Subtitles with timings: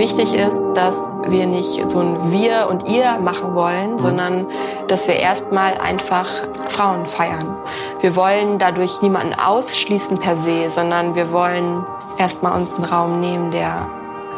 [0.00, 0.96] wichtig ist, dass
[1.28, 4.46] wir nicht so ein Wir und Ihr machen wollen, sondern
[4.88, 6.26] dass wir erstmal einfach
[6.70, 7.54] Frauen feiern.
[8.00, 11.84] Wir wollen dadurch niemanden ausschließen per se, sondern wir wollen
[12.16, 13.90] erstmal uns einen Raum nehmen, der,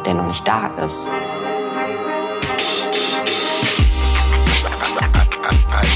[0.04, 1.08] der noch nicht da ist.
[5.74, 5.86] I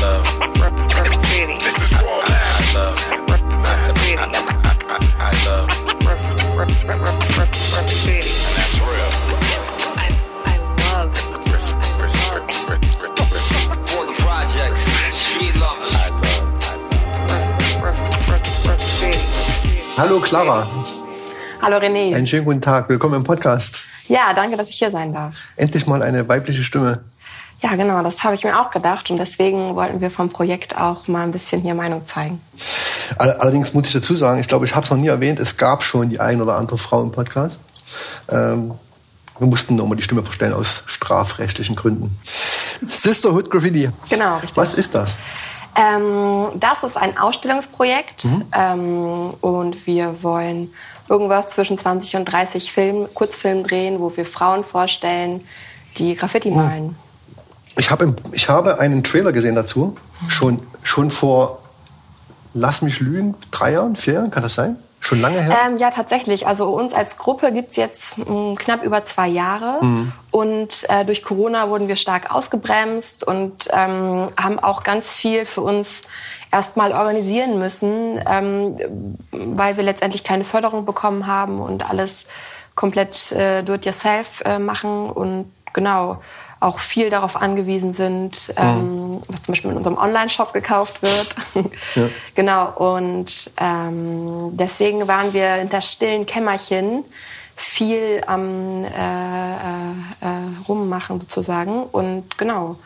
[5.45, 5.87] love
[19.97, 20.67] Hallo Clara.
[21.63, 22.15] Hallo René.
[22.15, 22.91] Einen schönen guten Tag.
[22.91, 23.83] Willkommen im Podcast.
[24.09, 25.35] Ja, danke, dass ich hier sein darf.
[25.57, 27.01] Endlich mal eine weibliche Stimme.
[27.63, 31.09] Ja, genau, das habe ich mir auch gedacht und deswegen wollten wir vom Projekt auch
[31.09, 32.43] mal ein bisschen hier Meinung zeigen.
[33.17, 35.83] Allerdings muss ich dazu sagen, ich glaube, ich habe es noch nie erwähnt, es gab
[35.83, 37.61] schon die ein oder andere Frau im Podcast.
[38.29, 38.75] Ähm,
[39.39, 42.19] wir mussten nochmal die Stimme verstellen aus strafrechtlichen Gründen.
[42.87, 43.89] Sisterhood Graffiti.
[44.11, 44.57] Genau, richtig.
[44.59, 45.17] Was ist das?
[45.77, 48.45] Ähm, das ist ein Ausstellungsprojekt mhm.
[48.53, 50.73] ähm, und wir wollen
[51.09, 55.43] irgendwas zwischen 20 und 30 Film, Kurzfilmen drehen, wo wir Frauen vorstellen,
[55.99, 56.57] die Graffiti mhm.
[56.57, 56.97] malen.
[57.79, 59.97] Ich habe, ich habe einen Trailer gesehen dazu,
[60.29, 61.59] schon, schon vor,
[62.55, 64.79] lass mich lügen, drei Jahren, vier Jahren, kann das sein?
[65.07, 65.57] Schon lange her?
[65.65, 66.49] Ähm, ja, tatsächlich.
[66.49, 69.79] Also uns als Gruppe gibt es jetzt mh, mm, knapp über zwei Jahre.
[69.81, 70.13] Mhm.
[70.33, 75.61] Und äh, durch Corona wurden wir stark ausgebremst und ähm, haben auch ganz viel für
[75.61, 76.01] uns
[76.51, 78.79] erstmal organisieren müssen, ähm,
[79.31, 82.27] weil wir letztendlich keine Förderung bekommen haben und alles
[82.75, 85.09] komplett äh, do-it-yourself äh, machen.
[85.09, 86.19] Und genau,
[86.59, 89.06] auch viel darauf angewiesen sind, ähm, mhm.
[89.29, 91.35] Was zum Beispiel in unserem Online-Shop gekauft wird.
[91.95, 92.09] ja.
[92.35, 97.05] Genau, und ähm, deswegen waren wir in das stillen Kämmerchen
[97.57, 99.57] viel am äh, äh,
[100.21, 100.27] äh,
[100.69, 102.77] Rummachen sozusagen und genau,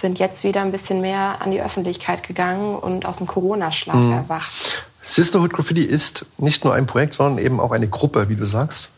[0.00, 4.12] sind jetzt wieder ein bisschen mehr an die Öffentlichkeit gegangen und aus dem Corona-Schlaf mhm.
[4.12, 4.86] erwacht.
[5.02, 8.88] Sisterhood Graffiti ist nicht nur ein Projekt, sondern eben auch eine Gruppe, wie du sagst.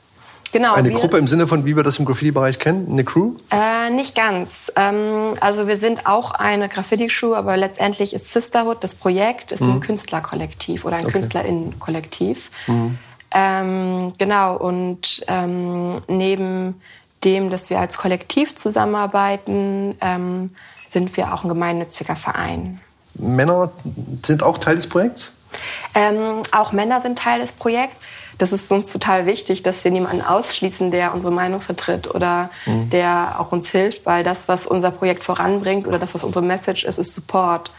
[0.53, 0.75] Genau.
[0.75, 2.89] Eine Gruppe im Sinne von, wie wir das im Graffiti-Bereich kennen?
[2.91, 3.33] Eine Crew?
[3.51, 4.73] Äh, nicht ganz.
[4.77, 9.73] Ähm, also wir sind auch eine Graffiti-Crew, aber letztendlich ist Sisterhood, das Projekt, ist mhm.
[9.73, 11.13] ein Künstlerkollektiv oder ein okay.
[11.13, 12.51] KünstlerInnen-Kollektiv.
[12.67, 12.99] Mhm.
[13.33, 16.81] Ähm, genau, und ähm, neben
[17.25, 20.51] dem, dass wir als Kollektiv zusammenarbeiten, ähm,
[20.91, 22.81] sind wir auch ein gemeinnütziger Verein.
[23.15, 23.73] Männer
[24.25, 25.33] sind auch Teil des Projekts?
[25.95, 28.05] Ähm, auch Männer sind Teil des Projekts
[28.39, 32.91] das ist uns total wichtig, dass wir niemanden ausschließen, der unsere Meinung vertritt oder mhm.
[32.91, 36.85] der auch uns hilft, weil das, was unser Projekt voranbringt oder das, was unsere Message
[36.85, 37.71] ist, ist Support.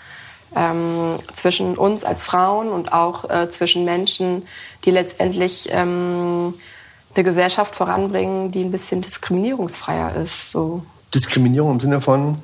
[0.56, 4.48] Ähm, zwischen uns als Frauen und auch äh, zwischen Menschen,
[4.86, 6.54] die letztendlich ähm,
[7.14, 10.52] eine Gesellschaft voranbringen, die ein bisschen diskriminierungsfreier ist.
[10.54, 10.84] So.
[11.14, 12.38] Diskriminierung im Sinne von?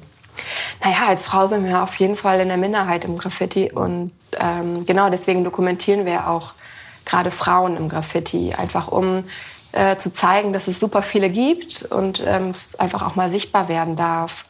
[0.83, 4.83] Naja, als Frau sind wir auf jeden Fall in der Minderheit im Graffiti und ähm,
[4.85, 6.53] genau deswegen dokumentieren wir auch
[7.05, 9.25] gerade Frauen im Graffiti, einfach um
[9.71, 13.67] äh, zu zeigen, dass es super viele gibt und ähm, es einfach auch mal sichtbar
[13.67, 14.45] werden darf,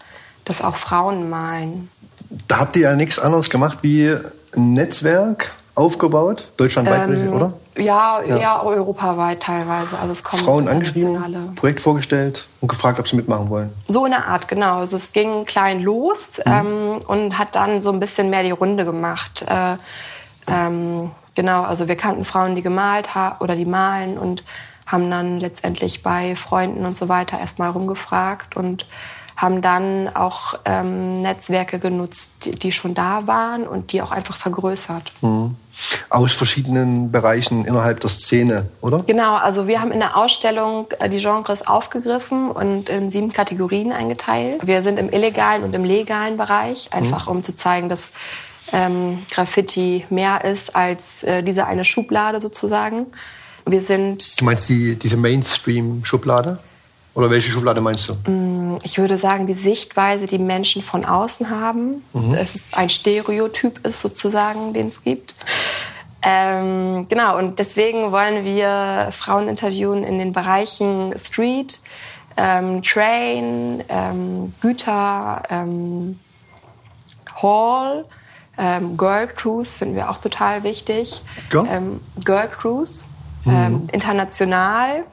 [0.45, 1.89] dass auch Frauen malen.
[2.47, 4.15] Da habt ihr ja nichts anderes gemacht wie
[4.55, 7.53] ein Netzwerk aufgebaut, deutschlandweit, ähm, oder?
[7.75, 9.97] Ja, ja, ja, europaweit teilweise.
[9.99, 13.73] Also es kommen Frauen angeschrieben, Projekt vorgestellt und gefragt, ob sie mitmachen wollen.
[13.87, 14.79] So in der Art, genau.
[14.79, 16.51] Also es ging klein los mhm.
[16.51, 19.43] ähm, und hat dann so ein bisschen mehr die Runde gemacht.
[19.47, 19.77] Äh,
[20.45, 24.43] ähm, Genau, also wir kannten Frauen, die gemalt haben oder die malen und
[24.85, 28.85] haben dann letztendlich bei Freunden und so weiter erstmal rumgefragt und
[29.35, 34.37] haben dann auch ähm, Netzwerke genutzt, die, die, schon da waren und die auch einfach
[34.37, 35.11] vergrößert.
[35.21, 35.55] Mhm.
[36.09, 38.99] Aus verschiedenen Bereichen innerhalb der Szene, oder?
[39.07, 43.91] Genau, also wir haben in der Ausstellung äh, die Genres aufgegriffen und in sieben Kategorien
[43.91, 44.67] eingeteilt.
[44.67, 47.37] Wir sind im illegalen und im legalen Bereich, einfach mhm.
[47.37, 48.11] um zu zeigen, dass
[48.71, 53.07] ähm, Graffiti mehr ist als äh, diese eine Schublade sozusagen.
[53.65, 54.39] Wir sind.
[54.39, 56.59] Du meinst die, diese Mainstream-Schublade?
[57.15, 58.31] Oder welche Schublade meinst du?
[58.31, 62.03] Mm, ich würde sagen, die Sichtweise, die Menschen von außen haben.
[62.13, 62.33] Mhm.
[62.33, 65.35] Es ist ein Stereotyp ist sozusagen, den es gibt.
[66.23, 71.79] Ähm, genau, und deswegen wollen wir Frauen interviewen in den Bereichen Street,
[72.37, 76.17] ähm, Train, ähm, Güter, ähm,
[77.41, 78.05] Hall
[78.57, 81.21] ähm, Girl Cruise finden wir auch total wichtig.
[81.49, 83.03] Girl, ähm, Girl Cruise,
[83.45, 83.51] mhm.
[83.51, 85.03] ähm, international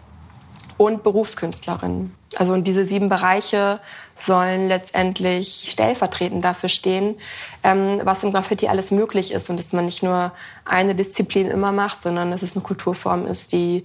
[0.77, 2.13] und Berufskünstlerin.
[2.37, 3.81] Also und diese sieben Bereiche
[4.15, 7.17] sollen letztendlich stellvertretend dafür stehen,
[7.65, 10.33] ähm, was im Graffiti alles möglich ist und dass man nicht nur
[10.65, 13.85] eine Disziplin immer macht, sondern dass es eine Kulturform ist, die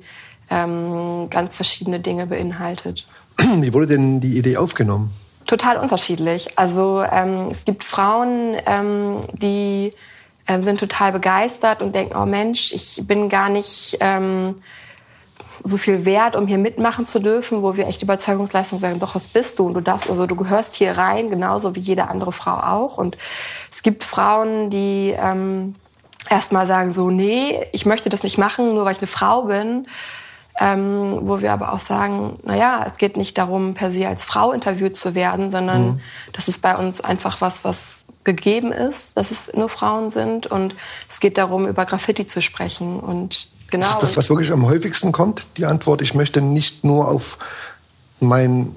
[0.50, 3.08] ähm, ganz verschiedene Dinge beinhaltet.
[3.38, 5.12] Wie wurde denn die Idee aufgenommen?
[5.46, 6.58] Total unterschiedlich.
[6.58, 9.94] Also ähm, es gibt Frauen, ähm, die
[10.48, 14.56] äh, sind total begeistert und denken, oh Mensch, ich bin gar nicht ähm,
[15.64, 19.28] so viel wert, um hier mitmachen zu dürfen, wo wir echt Überzeugungsleistung werden, doch, was
[19.28, 19.68] bist du?
[19.68, 22.98] Und du darfst, also du gehörst hier rein, genauso wie jede andere Frau auch.
[22.98, 23.18] Und
[23.74, 25.76] es gibt Frauen, die ähm,
[26.30, 29.88] erstmal sagen so, nee, ich möchte das nicht machen, nur weil ich eine Frau bin.
[30.58, 34.24] Ähm, wo wir aber auch sagen, na ja, es geht nicht darum, per se als
[34.24, 36.00] Frau interviewt zu werden, sondern mhm.
[36.32, 40.76] das ist bei uns einfach was, was gegeben ist, dass es nur Frauen sind und
[41.10, 43.88] es geht darum, über Graffiti zu sprechen und genau.
[43.88, 47.38] Ist das, was wirklich am häufigsten kommt, die Antwort, ich möchte nicht nur auf
[48.20, 48.74] mein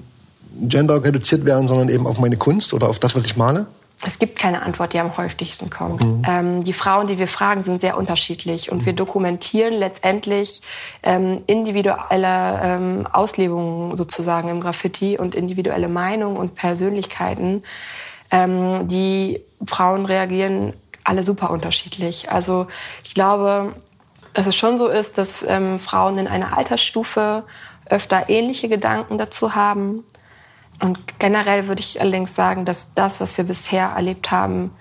[0.61, 3.67] Gender reduziert werden, sondern eben auf meine Kunst oder auf das, was ich male?
[4.05, 6.01] Es gibt keine Antwort, die am häufigsten kommt.
[6.01, 6.21] Mhm.
[6.25, 10.61] Ähm, die Frauen, die wir fragen, sind sehr unterschiedlich und wir dokumentieren letztendlich
[11.03, 17.63] ähm, individuelle ähm, Auslebungen sozusagen im Graffiti und individuelle Meinungen und Persönlichkeiten.
[18.31, 20.73] Ähm, die Frauen reagieren
[21.03, 22.31] alle super unterschiedlich.
[22.31, 22.67] Also
[23.03, 23.73] ich glaube,
[24.33, 27.43] dass es schon so ist, dass ähm, Frauen in einer Altersstufe
[27.89, 30.05] öfter ähnliche Gedanken dazu haben
[30.81, 34.71] und generell würde ich allerdings sagen, dass das, was wir bisher erlebt haben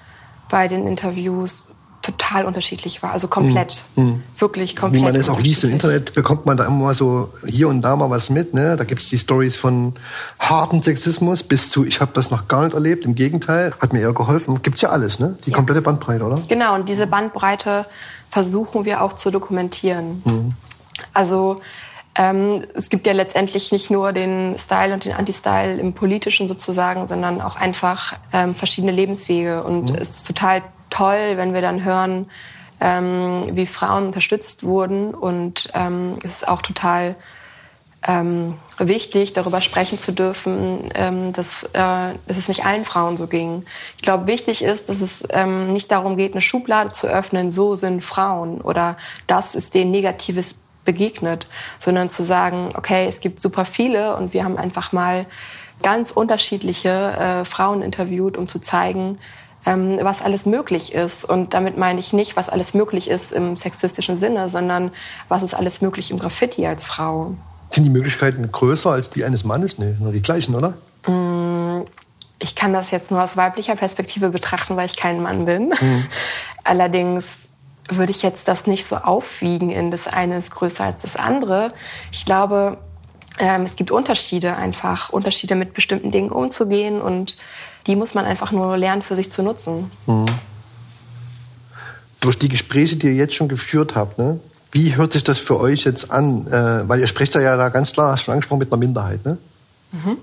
[0.49, 1.67] bei den Interviews,
[2.03, 3.13] total unterschiedlich war.
[3.13, 3.83] Also komplett.
[3.97, 4.23] Mm, mm.
[4.39, 5.03] Wirklich komplett.
[5.03, 7.83] Wie man es auch liest im Internet, bekommt man da immer mal so hier und
[7.83, 8.55] da mal was mit.
[8.55, 8.77] Ne?
[8.77, 9.95] Da gibt es die Stories von
[10.39, 13.05] harten Sexismus bis zu, ich habe das noch gar nicht erlebt.
[13.05, 14.63] Im Gegenteil, hat mir eher geholfen.
[14.63, 15.37] Gibt es ja alles, ne?
[15.45, 15.57] Die ja.
[15.57, 16.41] komplette Bandbreite, oder?
[16.49, 17.87] Genau, und diese Bandbreite
[18.31, 20.23] versuchen wir auch zu dokumentieren.
[20.25, 20.53] Mm.
[21.13, 21.61] Also
[22.19, 27.07] ähm, es gibt ja letztendlich nicht nur den Style und den Anti-Style im Politischen sozusagen,
[27.07, 29.63] sondern auch einfach ähm, verschiedene Lebenswege.
[29.63, 29.99] Und mhm.
[29.99, 32.29] es ist total toll, wenn wir dann hören,
[32.81, 35.15] ähm, wie Frauen unterstützt wurden.
[35.15, 37.15] Und ähm, es ist auch total
[38.07, 43.29] ähm, wichtig, darüber sprechen zu dürfen, ähm, dass, äh, dass es nicht allen Frauen so
[43.29, 43.65] ging.
[43.97, 45.23] Ich glaube, wichtig ist, dass es
[45.69, 48.97] nicht darum geht, eine Schublade zu öffnen, so sind Frauen oder
[49.29, 50.57] das ist denen negatives
[50.89, 51.45] begegnet,
[51.81, 55.27] sondern zu sagen, okay, es gibt super viele und wir haben einfach mal
[55.83, 59.19] ganz unterschiedliche äh, Frauen interviewt, um zu zeigen,
[59.67, 61.27] ähm, was alles möglich ist.
[61.27, 64.91] Und damit meine ich nicht, was alles möglich ist im sexistischen Sinne, sondern
[65.29, 67.35] was ist alles möglich im Graffiti als Frau.
[67.71, 69.79] Sind die Möglichkeiten größer als die eines Mannes?
[69.79, 70.79] Nee, nur die gleichen, oder?
[71.07, 71.85] Mm,
[72.39, 75.75] ich kann das jetzt nur aus weiblicher Perspektive betrachten, weil ich kein Mann bin.
[75.79, 76.07] Mhm.
[76.65, 77.27] Allerdings
[77.89, 81.73] würde ich jetzt das nicht so aufwiegen in das eine ist größer als das andere.
[82.13, 82.79] Ich glaube,
[83.39, 87.37] ähm, es gibt Unterschiede einfach, Unterschiede mit bestimmten Dingen umzugehen und
[87.87, 89.91] die muss man einfach nur lernen für sich zu nutzen.
[90.07, 90.27] Mhm.
[92.21, 94.41] Durch die Gespräche, die ihr jetzt schon geführt habt, ne?
[94.73, 96.47] wie hört sich das für euch jetzt an?
[96.49, 99.25] Äh, weil ihr sprecht ja da ganz klar, hast schon angesprochen, mit einer Minderheit.
[99.25, 99.39] Ne?
[99.93, 100.19] Mhm.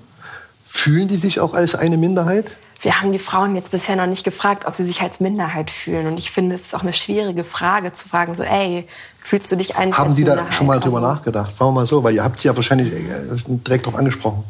[0.68, 2.52] Fühlen die sich auch als eine Minderheit?
[2.82, 6.08] Wir haben die Frauen jetzt bisher noch nicht gefragt, ob sie sich als Minderheit fühlen.
[6.08, 8.88] Und ich finde, es ist auch eine schwierige Frage zu fragen, so, ey,
[9.24, 11.56] fühlst du dich eigentlich Haben Sie da schon mal drüber also, nachgedacht?
[11.56, 13.00] Sagen wir mal so, weil ihr habt sie ja wahrscheinlich äh,
[13.48, 14.44] direkt darauf angesprochen.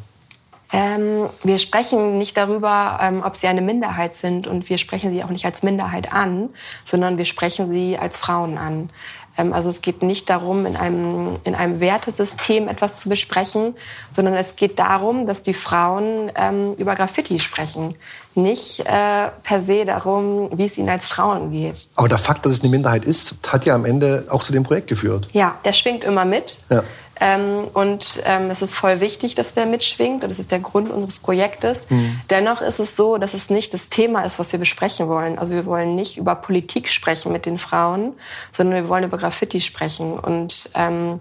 [0.74, 5.24] Ähm, wir sprechen nicht darüber, ähm, ob sie eine Minderheit sind und wir sprechen sie
[5.24, 6.50] auch nicht als Minderheit an,
[6.86, 8.90] sondern wir sprechen sie als Frauen an.
[9.38, 13.76] Ähm, also es geht nicht darum, in einem, in einem Wertesystem etwas zu besprechen,
[14.16, 17.96] sondern es geht darum, dass die Frauen ähm, über Graffiti sprechen.
[18.36, 21.88] Nicht äh, per se darum, wie es ihnen als Frauen geht.
[21.96, 24.64] Aber der Fakt, dass es eine Minderheit ist, hat ja am Ende auch zu dem
[24.64, 25.28] Projekt geführt.
[25.32, 26.58] Ja, der schwingt immer mit.
[26.70, 26.84] Ja.
[27.20, 30.24] Ähm, und ähm, es ist voll wichtig, dass der mitschwingt.
[30.24, 31.84] Und das ist der Grund unseres Projektes.
[31.90, 32.20] Mhm.
[32.30, 35.40] Dennoch ist es so, dass es nicht das Thema ist, was wir besprechen wollen.
[35.40, 38.14] Also wir wollen nicht über Politik sprechen mit den Frauen,
[38.56, 40.20] sondern wir wollen über Graffiti sprechen.
[40.20, 41.20] Und ähm,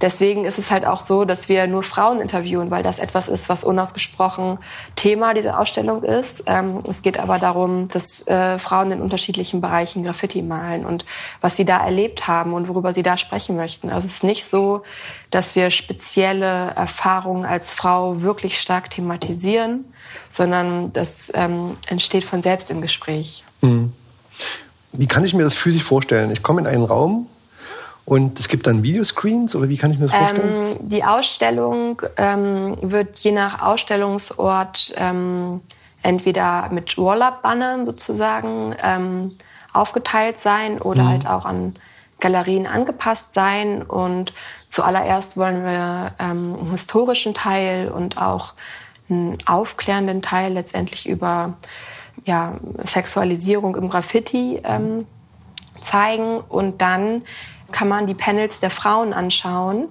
[0.00, 3.48] Deswegen ist es halt auch so, dass wir nur Frauen interviewen, weil das etwas ist,
[3.48, 4.58] was unausgesprochen
[4.94, 6.44] Thema dieser Ausstellung ist.
[6.46, 11.04] Ähm, es geht aber darum, dass äh, Frauen in unterschiedlichen Bereichen Graffiti malen und
[11.40, 13.90] was sie da erlebt haben und worüber sie da sprechen möchten.
[13.90, 14.82] Also es ist nicht so,
[15.30, 19.84] dass wir spezielle Erfahrungen als Frau wirklich stark thematisieren,
[20.32, 23.42] sondern das ähm, entsteht von selbst im Gespräch.
[23.62, 23.92] Mhm.
[24.92, 26.30] Wie kann ich mir das physisch vorstellen?
[26.30, 27.26] Ich komme in einen Raum,
[28.08, 30.78] und es gibt dann Videoscreens oder wie kann ich mir das vorstellen?
[30.80, 35.60] Ähm, die Ausstellung ähm, wird je nach Ausstellungsort ähm,
[36.02, 39.36] entweder mit Roll-Up-Bannern sozusagen ähm,
[39.74, 41.08] aufgeteilt sein oder mhm.
[41.08, 41.76] halt auch an
[42.18, 43.82] Galerien angepasst sein.
[43.82, 44.32] Und
[44.68, 48.54] zuallererst wollen wir ähm, einen historischen Teil und auch
[49.10, 51.58] einen aufklärenden Teil letztendlich über
[52.24, 55.06] ja, Sexualisierung im Graffiti ähm,
[55.82, 57.22] zeigen und dann
[57.72, 59.90] kann man die Panels der Frauen anschauen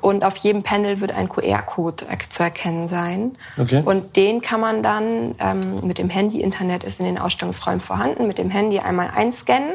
[0.00, 3.36] Und auf jedem Panel wird ein QR-Code zu erkennen sein.
[3.56, 3.82] Okay.
[3.84, 8.28] Und den kann man dann ähm, mit dem Handy, Internet ist in den Ausstellungsräumen vorhanden,
[8.28, 9.74] mit dem Handy einmal einscannen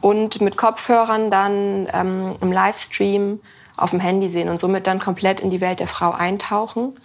[0.00, 3.40] und mit Kopfhörern dann ähm, im Livestream
[3.76, 6.96] auf dem Handy sehen und somit dann komplett in die Welt der Frau eintauchen.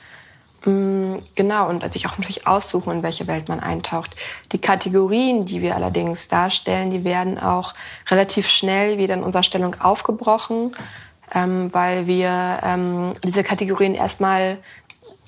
[0.66, 4.16] Mm, genau, und sich auch natürlich aussuchen, in welche Welt man eintaucht.
[4.52, 7.74] Die Kategorien, die wir allerdings darstellen, die werden auch
[8.10, 10.76] relativ schnell wieder in unserer Stellung aufgebrochen,
[11.34, 14.60] ähm, weil wir ähm, diese Kategorien erstmal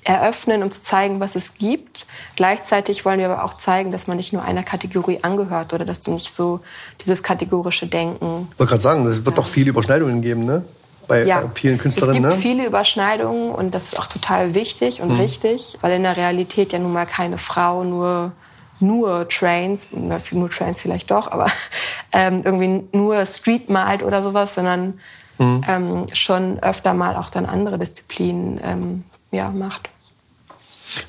[0.06, 2.06] eröffnen, um zu zeigen, was es gibt.
[2.36, 6.00] Gleichzeitig wollen wir aber auch zeigen, dass man nicht nur einer Kategorie angehört oder dass
[6.00, 6.60] du nicht so
[7.04, 8.48] dieses kategorische Denken.
[8.52, 9.42] Ich wollte gerade sagen, es wird ja.
[9.42, 10.64] doch viele Überschneidungen geben, ne?
[11.08, 11.50] Bei, ja.
[11.54, 12.24] vielen Künstlerinnen.
[12.24, 12.42] Es gibt ne?
[12.42, 15.20] viele Überschneidungen und das ist auch total wichtig und mhm.
[15.20, 18.32] richtig, weil in der Realität ja nun mal keine Frau nur
[18.78, 21.46] nur Trains, nur Trains vielleicht doch, aber
[22.12, 25.00] ähm, irgendwie nur Street malt oder sowas, sondern
[25.38, 25.64] mhm.
[25.66, 29.88] ähm, schon öfter mal auch dann andere Disziplinen ähm, ja, macht.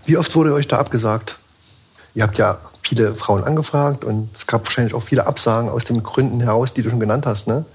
[0.06, 1.40] Wie oft wurde euch da abgesagt?
[2.14, 6.02] Ihr habt ja viele Frauen angefragt und es gab wahrscheinlich auch viele Absagen aus den
[6.04, 7.66] Gründen heraus, die du schon genannt hast, ne?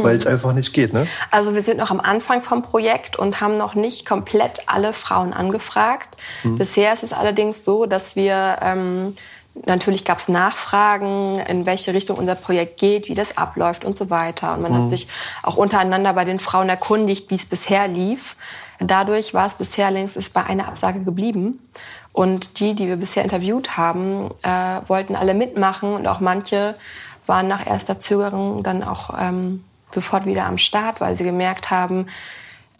[0.00, 0.04] Hm.
[0.04, 1.06] Weil es einfach nicht geht, ne?
[1.30, 5.32] Also wir sind noch am Anfang vom Projekt und haben noch nicht komplett alle Frauen
[5.32, 6.16] angefragt.
[6.42, 6.58] Hm.
[6.58, 9.16] Bisher ist es allerdings so, dass wir ähm,
[9.66, 14.08] Natürlich gab es Nachfragen, in welche Richtung unser Projekt geht, wie das abläuft und so
[14.08, 14.54] weiter.
[14.54, 14.84] Und man mhm.
[14.84, 15.08] hat sich
[15.42, 18.36] auch untereinander bei den Frauen erkundigt, wie es bisher lief.
[18.78, 21.58] Dadurch war es bisher längst ist bei einer Absage geblieben.
[22.12, 26.76] Und die, die wir bisher interviewt haben, äh, wollten alle mitmachen und auch manche
[27.26, 32.06] waren nach erster Zögerung dann auch ähm, sofort wieder am Start, weil sie gemerkt haben,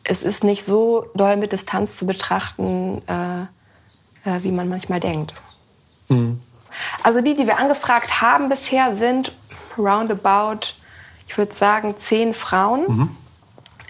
[0.05, 3.43] es ist nicht so doll mit Distanz zu betrachten, äh,
[4.29, 5.35] äh, wie man manchmal denkt.
[6.09, 6.40] Mhm.
[7.02, 9.33] Also die, die wir angefragt haben bisher, sind
[9.76, 10.75] roundabout,
[11.29, 12.85] ich würde sagen, zehn Frauen.
[12.88, 13.17] Mhm.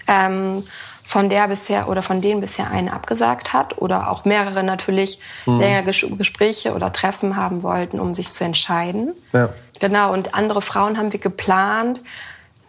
[0.07, 0.63] Ähm,
[1.11, 5.59] von der bisher oder von denen bisher eine abgesagt hat oder auch mehrere natürlich mhm.
[5.59, 9.13] länger Ges Gespräche oder Treffen haben wollten, um sich zu entscheiden.
[9.33, 9.49] Ja.
[9.81, 11.99] Genau, und andere Frauen haben wir geplant.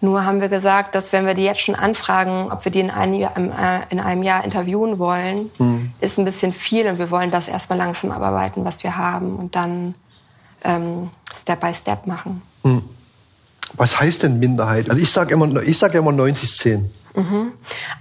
[0.03, 2.91] Nur haben wir gesagt, dass wenn wir die jetzt schon anfragen, ob wir die in
[2.91, 5.93] einem Jahr, äh, in einem Jahr interviewen wollen, mhm.
[6.01, 9.55] ist ein bisschen viel und wir wollen das erstmal langsam abarbeiten, was wir haben und
[9.55, 9.95] dann
[10.65, 12.43] ähm, Step by Step machen.
[12.65, 12.83] Mhm.
[13.75, 14.91] Was heißt denn Minderheit?
[14.91, 16.83] Also ich sage immer, ich sag immer 90-10.
[17.14, 17.52] Mhm.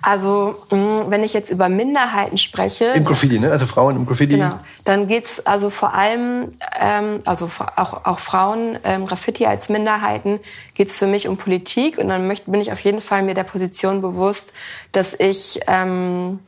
[0.02, 2.86] Also, mm, wenn ich jetzt über Minderheiten spreche.
[2.96, 3.52] Im Graffiti, ne?
[3.52, 4.36] Also Frauen im Graffiti.
[4.36, 4.60] Genau.
[4.86, 10.40] Dann geht's also vor allem, ähm, also auch, auch Frauen, ähm, Graffiti als Minderheiten,
[10.76, 11.98] geht's für mich um Politik.
[11.98, 14.54] Und dann möchte, bin ich auf jeden Fall mir der Position bewusst,
[14.92, 16.40] dass ich ähm,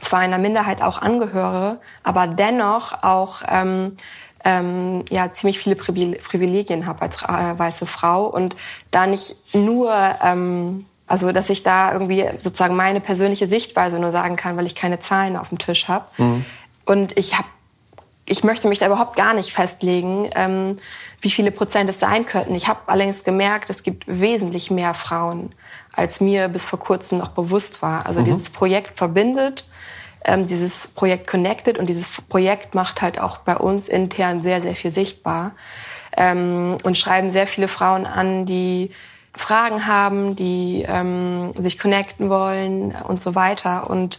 [0.00, 3.96] zwar einer Minderheit auch angehöre, aber dennoch auch ähm,
[4.44, 8.56] ähm, ja ziemlich viele Privilegien habe als äh, weiße Frau und
[8.90, 14.36] da nicht nur ähm, also, dass ich da irgendwie sozusagen meine persönliche Sichtweise nur sagen
[14.36, 16.04] kann, weil ich keine Zahlen auf dem Tisch habe.
[16.18, 16.44] Mhm.
[16.84, 17.48] Und ich habe,
[18.26, 20.78] ich möchte mich da überhaupt gar nicht festlegen, ähm,
[21.22, 22.54] wie viele Prozent es sein könnten.
[22.54, 25.54] Ich habe allerdings gemerkt, es gibt wesentlich mehr Frauen,
[25.94, 28.04] als mir bis vor kurzem noch bewusst war.
[28.04, 28.26] Also mhm.
[28.26, 29.66] dieses Projekt verbindet,
[30.26, 34.74] ähm, dieses Projekt connected und dieses Projekt macht halt auch bei uns intern sehr, sehr
[34.74, 35.52] viel sichtbar.
[36.14, 38.90] Ähm, und schreiben sehr viele Frauen an, die
[39.38, 43.88] Fragen haben, die ähm, sich connecten wollen und so weiter.
[43.88, 44.18] Und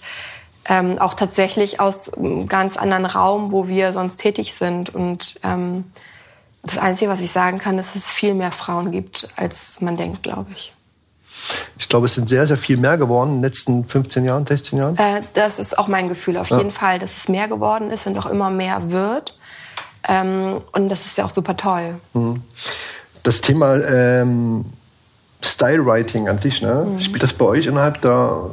[0.66, 4.94] ähm, auch tatsächlich aus einem ganz anderen Raum, wo wir sonst tätig sind.
[4.94, 5.86] Und ähm,
[6.64, 9.98] das Einzige, was ich sagen kann, ist, dass es viel mehr Frauen gibt, als man
[9.98, 10.74] denkt, glaube ich.
[11.78, 14.78] Ich glaube, es sind sehr, sehr viel mehr geworden in den letzten 15 Jahren, 16
[14.78, 14.98] Jahren.
[14.98, 16.58] Äh, das ist auch mein Gefühl, auf ja.
[16.58, 19.38] jeden Fall, dass es mehr geworden ist und auch immer mehr wird.
[20.08, 22.00] Ähm, und das ist ja auch super toll.
[22.14, 22.42] Mhm.
[23.24, 24.66] Das Thema ähm,
[25.42, 26.86] Stylewriting an sich, ne?
[26.88, 27.00] Mhm.
[27.00, 28.50] Spielt das bei euch innerhalb der,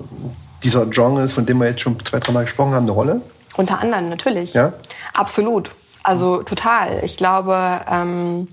[0.62, 3.20] dieser Genres, von dem wir jetzt schon zwei, dreimal gesprochen haben, eine Rolle?
[3.56, 4.54] Unter anderem, natürlich.
[4.54, 4.72] Ja?
[5.14, 5.70] Absolut.
[6.02, 7.02] Also total.
[7.04, 8.48] Ich glaube, ähm,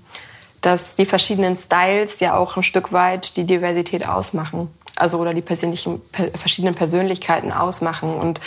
[0.60, 4.68] dass die verschiedenen Styles ja auch ein Stück weit die Diversität ausmachen.
[4.96, 8.16] Also oder die persönlichen, per, verschiedenen Persönlichkeiten ausmachen.
[8.16, 8.40] Und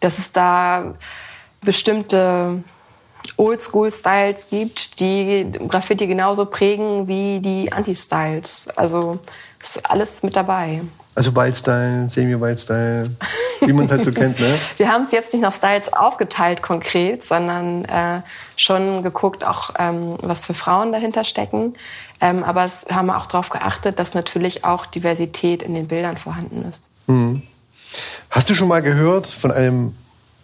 [0.00, 0.94] dass es da
[1.62, 2.62] bestimmte
[3.36, 8.68] Oldschool-Styles gibt, die Graffiti genauso prägen wie die Anti-Styles.
[8.76, 9.18] Also
[9.62, 10.82] ist alles mit dabei.
[11.16, 13.08] Also Wildstyle, Semi-Wildstyle,
[13.60, 14.58] wie man es halt so kennt, ne?
[14.76, 18.22] Wir haben es jetzt nicht nach Styles aufgeteilt konkret, sondern äh,
[18.56, 21.74] schon geguckt, auch ähm, was für Frauen dahinter stecken.
[22.20, 26.16] Ähm, aber es haben wir auch darauf geachtet, dass natürlich auch Diversität in den Bildern
[26.16, 26.88] vorhanden ist.
[27.06, 27.42] Mhm.
[28.28, 29.94] Hast du schon mal gehört von einem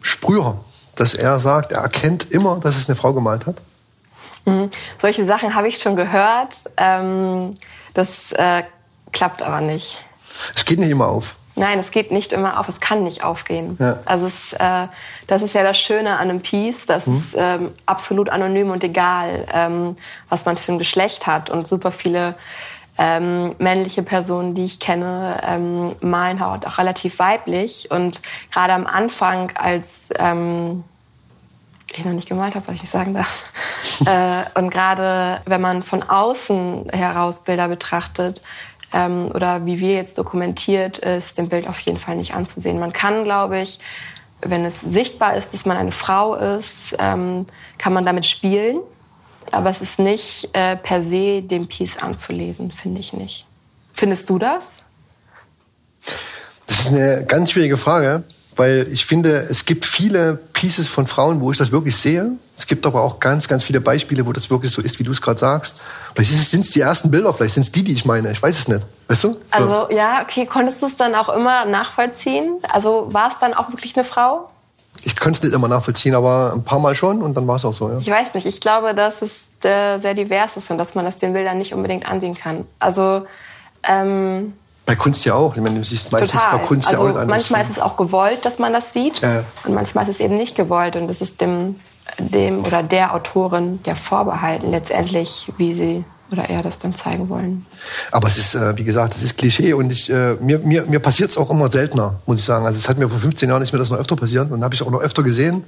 [0.02, 0.60] Sprüher,
[1.00, 3.56] dass er sagt, er erkennt immer, dass es eine Frau gemalt hat?
[4.44, 4.70] Mhm.
[5.00, 6.56] Solche Sachen habe ich schon gehört.
[6.76, 7.54] Ähm,
[7.94, 8.64] das äh,
[9.10, 9.98] klappt aber nicht.
[10.54, 11.36] Es geht nicht immer auf.
[11.56, 13.76] Nein, es geht nicht immer auf, es kann nicht aufgehen.
[13.80, 13.98] Ja.
[14.04, 14.88] Also es, äh,
[15.26, 17.16] das ist ja das Schöne an einem Piece, das mhm.
[17.16, 19.96] ist ähm, absolut anonym und egal, ähm,
[20.28, 21.48] was man für ein Geschlecht hat.
[21.48, 22.34] Und super viele
[23.00, 27.90] ähm, männliche Personen, die ich kenne, ähm, malen halt auch relativ weiblich.
[27.90, 28.20] Und
[28.52, 30.84] gerade am Anfang, als ähm,
[31.90, 33.50] ich noch nicht gemalt habe, was ich nicht sagen darf.
[34.06, 38.42] äh, und gerade wenn man von außen heraus Bilder betrachtet,
[38.92, 42.78] ähm, oder wie wir jetzt dokumentiert, ist dem Bild auf jeden Fall nicht anzusehen.
[42.78, 43.78] Man kann, glaube ich,
[44.42, 47.46] wenn es sichtbar ist, dass man eine Frau ist, ähm,
[47.78, 48.80] kann man damit spielen.
[49.50, 53.46] Aber es ist nicht äh, per se dem Piece anzulesen, finde ich nicht.
[53.94, 54.78] Findest du das?
[56.66, 58.24] Das ist eine ganz schwierige Frage
[58.60, 62.32] weil ich finde, es gibt viele Pieces von Frauen, wo ich das wirklich sehe.
[62.58, 65.12] Es gibt aber auch ganz, ganz viele Beispiele, wo das wirklich so ist, wie du
[65.12, 65.80] es gerade sagst.
[66.14, 68.30] Vielleicht sind es die ersten Bilder, vielleicht sind es die, die ich meine.
[68.32, 68.82] Ich weiß es nicht.
[69.08, 69.32] Weißt du?
[69.32, 69.40] So.
[69.50, 70.44] Also ja, okay.
[70.44, 72.58] Konntest du es dann auch immer nachvollziehen?
[72.68, 74.50] Also war es dann auch wirklich eine Frau?
[75.02, 77.64] Ich könnte es nicht immer nachvollziehen, aber ein paar Mal schon und dann war es
[77.64, 77.88] auch so.
[77.88, 77.98] Ja.
[77.98, 78.46] Ich weiß nicht.
[78.46, 81.74] Ich glaube, dass es äh, sehr divers ist und dass man das den Bildern nicht
[81.74, 82.66] unbedingt ansehen kann.
[82.78, 83.26] Also
[83.82, 84.52] ähm,
[84.90, 85.54] bei Kunst ja auch.
[85.54, 88.44] Ich meine, du siehst meistens bei Kunst also ja auch Manchmal ist es auch gewollt,
[88.44, 89.20] dass man das sieht.
[89.20, 89.44] Ja.
[89.64, 90.96] Und manchmal ist es eben nicht gewollt.
[90.96, 91.78] Und das ist dem,
[92.18, 97.66] dem oder der Autorin ja vorbehalten, letztendlich, wie sie oder er das dann zeigen wollen.
[98.12, 101.00] Aber es ist, äh, wie gesagt, es ist Klischee und ich, äh, mir, mir, mir
[101.00, 102.66] passiert es auch immer seltener, muss ich sagen.
[102.66, 104.74] Also es hat mir vor 15 Jahren nicht mehr das noch öfter passiert und habe
[104.74, 105.64] ich auch noch öfter gesehen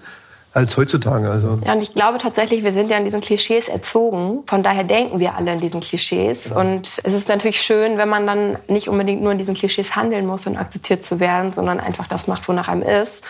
[0.54, 1.30] als heutzutage.
[1.30, 1.58] Also.
[1.64, 4.42] Ja, und ich glaube tatsächlich, wir sind ja in diesen Klischees erzogen.
[4.46, 6.50] Von daher denken wir alle in diesen Klischees.
[6.50, 6.56] Ja.
[6.56, 10.26] Und es ist natürlich schön, wenn man dann nicht unbedingt nur in diesen Klischees handeln
[10.26, 13.22] muss und akzeptiert zu werden, sondern einfach das macht, wonach einem ist.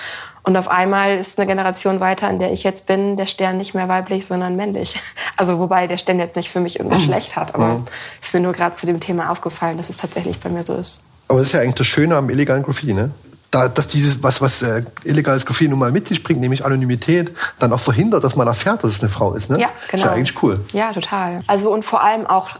[0.44, 3.74] Und auf einmal ist eine Generation weiter, in der ich jetzt bin, der Stern nicht
[3.74, 5.00] mehr weiblich, sondern männlich.
[5.34, 7.82] Also wobei der Stern jetzt nicht für mich irgendwas schlecht hat, aber ja.
[8.20, 10.74] es ist mir nur gerade zu dem Thema aufgefallen, dass es tatsächlich bei mir so
[10.74, 11.02] ist.
[11.26, 13.10] Aber das ist ja eigentlich das Schöne am illegalen Graffiti, ne?
[13.52, 17.32] da, dass dieses, was, was äh, illegales Graffiti nun mal mit sich bringt, nämlich Anonymität,
[17.58, 19.50] dann auch verhindert, dass man erfährt, dass es eine Frau ist.
[19.50, 19.60] Ne?
[19.60, 20.02] Ja, genau.
[20.02, 20.60] Ist ja eigentlich cool.
[20.72, 21.42] Ja, total.
[21.46, 22.50] Also und vor allem auch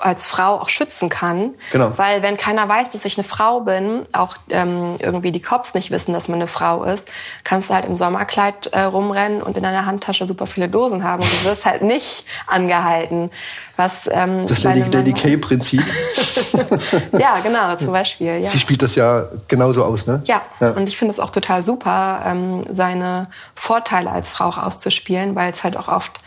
[0.00, 1.54] als Frau auch schützen kann.
[1.72, 1.92] Genau.
[1.96, 5.90] Weil wenn keiner weiß, dass ich eine Frau bin, auch ähm, irgendwie die Cops nicht
[5.90, 7.08] wissen, dass man eine Frau ist,
[7.44, 11.22] kannst du halt im Sommerkleid äh, rumrennen und in deiner Handtasche super viele Dosen haben
[11.22, 13.30] und du wirst halt nicht angehalten.
[13.76, 15.84] Was, ähm, das Lady, Lady K-Prinzip.
[17.12, 18.40] ja, genau, zum Beispiel.
[18.40, 18.48] Ja.
[18.48, 20.22] Sie spielt das ja genauso aus, ne?
[20.24, 20.70] Ja, ja.
[20.70, 25.52] und ich finde es auch total super, ähm, seine Vorteile als Frau auch auszuspielen, weil
[25.52, 26.18] es halt auch oft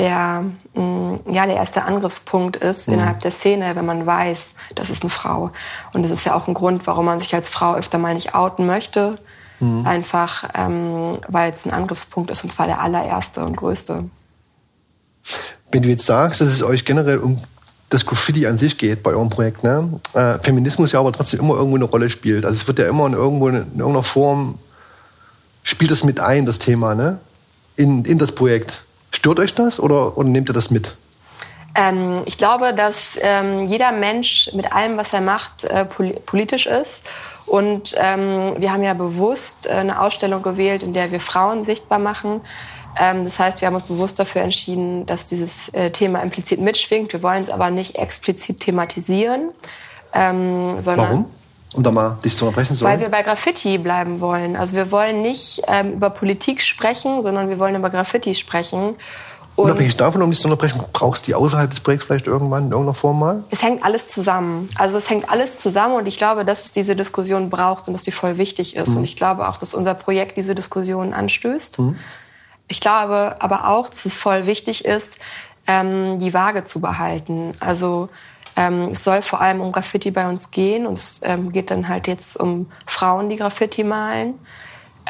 [0.00, 2.94] der, mh, mm, ja, der erste Angriffspunkt ist mhm.
[2.94, 5.50] innerhalb der Szene, wenn man weiß, das ist eine Frau.
[5.92, 8.34] Und das ist ja auch ein Grund, warum man sich als Frau öfter mal nicht
[8.34, 9.18] outen möchte.
[9.60, 9.86] Mhm.
[9.86, 14.04] Einfach, ähm, weil es ein Angriffspunkt ist und zwar der allererste und größte.
[15.70, 17.38] Wenn du jetzt sagst, dass es euch generell um
[17.90, 20.00] das Graffiti an sich geht bei eurem Projekt, ne?
[20.14, 22.46] Äh, Feminismus ja aber trotzdem immer irgendwo eine Rolle spielt.
[22.46, 24.58] Also es wird ja immer in, irgendwo in, in irgendeiner Form
[25.62, 27.18] spielt das mit ein, das Thema, ne?
[27.76, 28.84] In, in das Projekt.
[29.10, 30.96] Stört euch das oder, oder nehmt ihr das mit?
[31.74, 37.10] Ähm, ich glaube, dass ähm, jeder Mensch mit allem, was er macht, äh, politisch ist.
[37.46, 41.98] Und ähm, wir haben ja bewusst äh, eine Ausstellung gewählt, in der wir Frauen sichtbar
[41.98, 42.40] machen.
[42.98, 47.12] Ähm, das heißt, wir haben uns bewusst dafür entschieden, dass dieses äh, Thema implizit mitschwingt.
[47.12, 49.50] Wir wollen es aber nicht explizit thematisieren.
[50.12, 51.30] Ähm, sondern Warum?
[51.74, 52.92] Um da mal dich zu unterbrechen sollen?
[52.92, 54.56] Weil wir bei Graffiti bleiben wollen.
[54.56, 58.96] Also wir wollen nicht ähm, über Politik sprechen, sondern wir wollen über Graffiti sprechen.
[59.56, 62.66] Und Unabhängig davon, um dich zu unterbrechen, brauchst du die außerhalb des Projekts vielleicht irgendwann
[62.66, 63.44] in irgendeiner Form mal?
[63.50, 64.68] Es hängt alles zusammen.
[64.76, 68.02] Also es hängt alles zusammen und ich glaube, dass es diese Diskussion braucht und dass
[68.02, 68.90] die voll wichtig ist.
[68.90, 68.98] Mhm.
[68.98, 71.78] Und ich glaube auch, dass unser Projekt diese Diskussion anstößt.
[71.78, 71.98] Mhm.
[72.68, 75.16] Ich glaube aber auch, dass es voll wichtig ist,
[75.66, 77.54] ähm, die Waage zu behalten.
[77.60, 78.08] Also
[78.56, 81.88] ähm, es soll vor allem um Graffiti bei uns gehen und es ähm, geht dann
[81.88, 84.34] halt jetzt um Frauen, die Graffiti malen.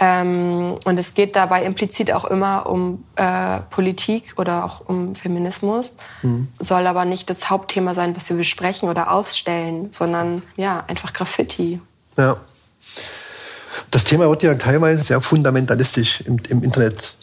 [0.00, 5.96] Ähm, und es geht dabei implizit auch immer um äh, Politik oder auch um Feminismus.
[6.22, 6.48] Mhm.
[6.58, 11.80] Soll aber nicht das Hauptthema sein, was wir besprechen oder ausstellen, sondern ja, einfach Graffiti.
[12.16, 12.36] Ja.
[13.90, 17.14] Das Thema wird ja teilweise sehr fundamentalistisch im, im Internet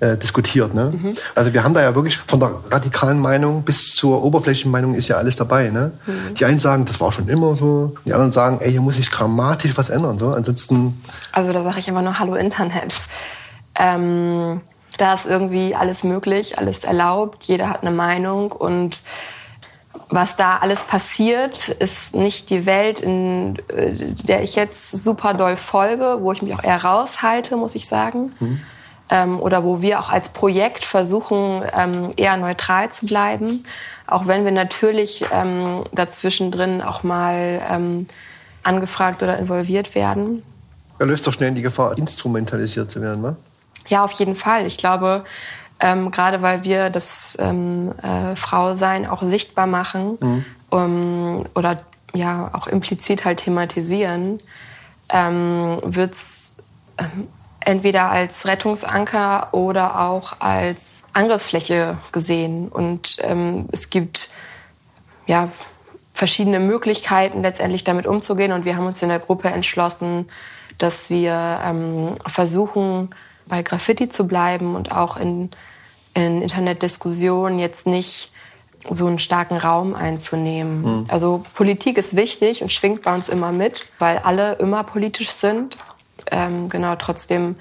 [0.00, 0.74] äh, diskutiert.
[0.74, 0.92] Ne?
[0.92, 1.14] Mhm.
[1.34, 5.16] Also wir haben da ja wirklich von der radikalen Meinung bis zur Oberflächenmeinung ist ja
[5.16, 5.68] alles dabei.
[5.68, 5.92] Ne?
[6.06, 6.34] Mhm.
[6.34, 7.94] Die einen sagen, das war schon immer so.
[8.04, 10.18] Die anderen sagen, ey, hier muss sich dramatisch was ändern.
[10.18, 10.32] So.
[10.32, 11.02] Ansonsten.
[11.32, 12.94] Also da sage ich immer nur Hallo Internet.
[13.78, 14.60] Ähm,
[14.98, 17.44] da ist irgendwie alles möglich, alles erlaubt.
[17.44, 19.02] Jeder hat eine Meinung und
[20.08, 25.56] was da alles passiert, ist nicht die Welt, in äh, der ich jetzt super doll
[25.56, 28.32] folge, wo ich mich auch eher raushalte, muss ich sagen.
[28.38, 28.60] Mhm
[29.10, 33.64] ähm, oder wo wir auch als Projekt versuchen, ähm, eher neutral zu bleiben.
[34.06, 38.06] Auch wenn wir natürlich ähm, dazwischen drin auch mal ähm,
[38.62, 40.42] angefragt oder involviert werden.
[40.98, 43.36] Er löst doch schnell in die Gefahr, instrumentalisiert zu werden, ne?
[43.88, 44.66] Ja, auf jeden Fall.
[44.66, 45.24] Ich glaube,
[45.80, 50.44] ähm, gerade weil wir das ähm, äh, Frausein auch sichtbar machen mhm.
[50.70, 51.78] um, oder
[52.14, 54.38] ja auch implizit halt thematisieren,
[55.10, 56.56] ähm, wird es
[56.98, 57.28] ähm,
[57.64, 62.68] entweder als Rettungsanker oder auch als Angriffsfläche gesehen.
[62.68, 64.30] Und ähm, es gibt
[65.26, 65.50] ja
[66.12, 68.52] verschiedene Möglichkeiten, letztendlich damit umzugehen.
[68.52, 70.28] Und wir haben uns in der Gruppe entschlossen,
[70.78, 73.10] dass wir ähm, versuchen,
[73.46, 75.50] bei Graffiti zu bleiben und auch in,
[76.14, 78.32] in Internetdiskussionen jetzt nicht
[78.90, 80.82] so einen starken Raum einzunehmen.
[80.82, 81.04] Mhm.
[81.08, 85.76] Also Politik ist wichtig und schwingt bei uns immer mit, weil alle immer politisch sind.
[86.30, 87.56] Ähm, genau, trotzdem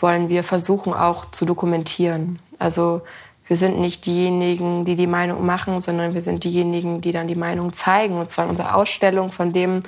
[0.00, 2.38] wollen wir versuchen auch zu dokumentieren.
[2.58, 3.02] Also
[3.46, 7.36] wir sind nicht diejenigen, die die Meinung machen, sondern wir sind diejenigen, die dann die
[7.36, 8.18] Meinung zeigen.
[8.18, 9.82] Und zwar in unserer Ausstellung von dem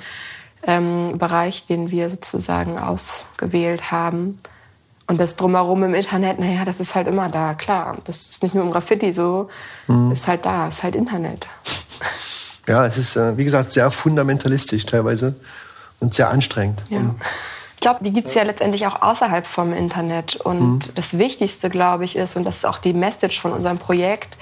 [0.63, 4.39] ähm, Bereich, den wir sozusagen ausgewählt haben.
[5.07, 7.97] Und das drumherum im Internet, naja, das ist halt immer da, klar.
[8.05, 9.49] Das ist nicht nur im Graffiti so,
[9.87, 10.11] mhm.
[10.11, 11.45] ist halt da, ist halt Internet.
[12.67, 15.35] Ja, es ist, äh, wie gesagt, sehr fundamentalistisch teilweise
[15.99, 16.81] und sehr anstrengend.
[16.89, 16.99] Ja.
[16.99, 17.19] Und
[17.75, 20.37] ich glaube, die gibt es ja letztendlich auch außerhalb vom Internet.
[20.37, 20.95] Und mhm.
[20.95, 24.37] das Wichtigste, glaube ich, ist, und das ist auch die Message von unserem Projekt,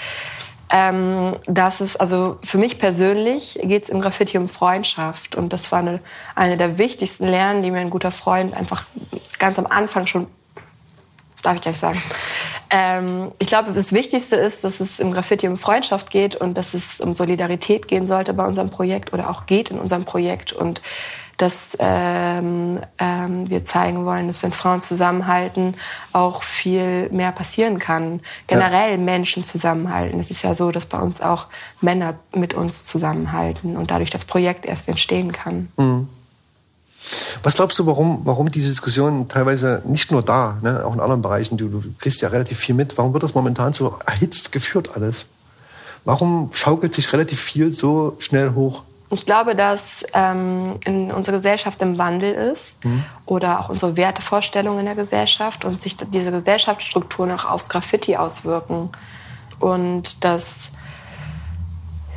[0.70, 5.36] ähm, dass es, also für mich persönlich geht es im Graffiti um Freundschaft.
[5.36, 6.00] Und das war eine,
[6.36, 8.86] eine der wichtigsten Lernen, die mir ein guter Freund einfach
[9.40, 10.28] ganz am Anfang schon,
[11.42, 12.02] darf ich gleich sagen,
[12.70, 16.74] ähm, ich glaube, das Wichtigste ist, dass es im Graffiti um Freundschaft geht und dass
[16.74, 20.54] es um Solidarität gehen sollte bei unserem Projekt oder auch geht in unserem Projekt.
[20.54, 20.82] Und
[21.38, 25.76] dass ähm, ähm, wir zeigen wollen, dass wenn Frauen zusammenhalten,
[26.12, 28.22] auch viel mehr passieren kann.
[28.48, 28.98] Generell ja.
[28.98, 30.20] Menschen zusammenhalten.
[30.20, 31.48] Es ist ja so, dass bei uns auch
[31.82, 35.70] Männer mit uns zusammenhalten und dadurch das Projekt erst entstehen kann.
[35.78, 36.08] Mhm.
[37.42, 41.22] Was glaubst du, warum, warum diese Diskussion teilweise nicht nur da, ne, auch in anderen
[41.22, 44.92] Bereichen, du, du kriegst ja relativ viel mit, warum wird das momentan so erhitzt geführt
[44.96, 45.26] alles?
[46.06, 48.84] Warum schaukelt sich relativ viel so schnell hoch?
[49.14, 53.04] Ich glaube, dass ähm, in unserer Gesellschaft im Wandel ist mhm.
[53.26, 58.90] oder auch unsere Wertevorstellungen in der Gesellschaft und sich diese Gesellschaftsstrukturen auch aufs Graffiti auswirken.
[59.60, 60.72] Und dass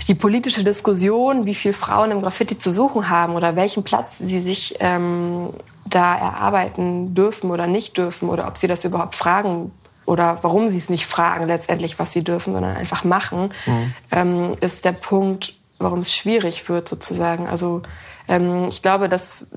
[0.09, 4.41] die politische Diskussion, wie viel Frauen im Graffiti zu suchen haben oder welchen Platz sie
[4.41, 5.51] sich ähm,
[5.85, 9.73] da erarbeiten dürfen oder nicht dürfen oder ob sie das überhaupt fragen
[10.05, 13.95] oder warum sie es nicht fragen letztendlich, was sie dürfen, sondern einfach machen, mhm.
[14.13, 17.49] ähm, ist der Punkt, warum es schwierig wird sozusagen.
[17.49, 17.83] Also
[18.29, 19.49] ähm, ich glaube, dass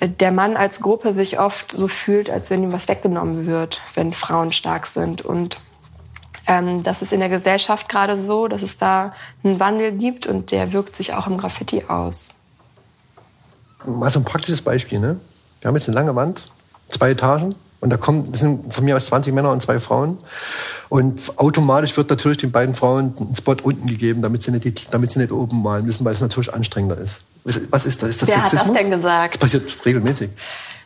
[0.00, 4.12] der Mann als Gruppe sich oft so fühlt, als wenn ihm was weggenommen wird, wenn
[4.12, 5.22] Frauen stark sind.
[5.22, 5.56] Und
[6.46, 10.50] ähm, das ist in der Gesellschaft gerade so, dass es da einen Wandel gibt und
[10.50, 12.30] der wirkt sich auch im Graffiti aus.
[13.84, 14.98] Mal so ein praktisches Beispiel.
[14.98, 15.18] Ne?
[15.60, 16.50] Wir haben jetzt eine lange Wand,
[16.90, 17.54] zwei Etagen.
[17.80, 20.18] Und da kommen, das sind von mir aus 20 Männer und zwei Frauen.
[20.88, 25.10] Und automatisch wird natürlich den beiden Frauen ein Spot unten gegeben, damit sie nicht, damit
[25.10, 27.20] sie nicht oben malen müssen, weil es natürlich anstrengender ist.
[27.70, 28.10] Was ist das?
[28.10, 28.60] Ist das Wer Sexismus?
[28.60, 29.34] hat das denn gesagt?
[29.34, 30.30] Das passiert regelmäßig.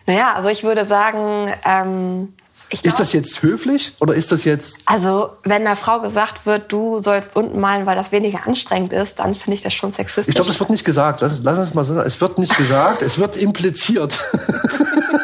[0.06, 2.28] Naja, also ich würde sagen, ähm,
[2.70, 4.78] Glaub, ist das jetzt höflich oder ist das jetzt?
[4.86, 9.18] Also wenn einer Frau gesagt wird, du sollst unten malen, weil das weniger anstrengend ist,
[9.18, 10.28] dann finde ich das schon sexistisch.
[10.28, 11.20] Ich glaube, das wird nicht gesagt.
[11.20, 11.98] Lass, lass uns mal so.
[12.00, 13.02] Es wird nicht gesagt.
[13.02, 14.20] es wird impliziert.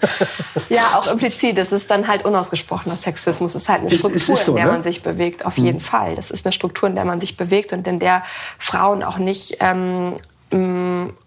[0.68, 1.58] Ja, auch implizit.
[1.58, 3.54] Es ist dann halt unausgesprochener Sexismus.
[3.54, 4.72] Es ist halt eine ist, Struktur, ist so, in der ne?
[4.72, 5.46] man sich bewegt.
[5.46, 5.82] Auf jeden mhm.
[5.82, 6.16] Fall.
[6.16, 8.24] Das ist eine Struktur, in der man sich bewegt und in der
[8.58, 10.14] Frauen auch nicht ähm,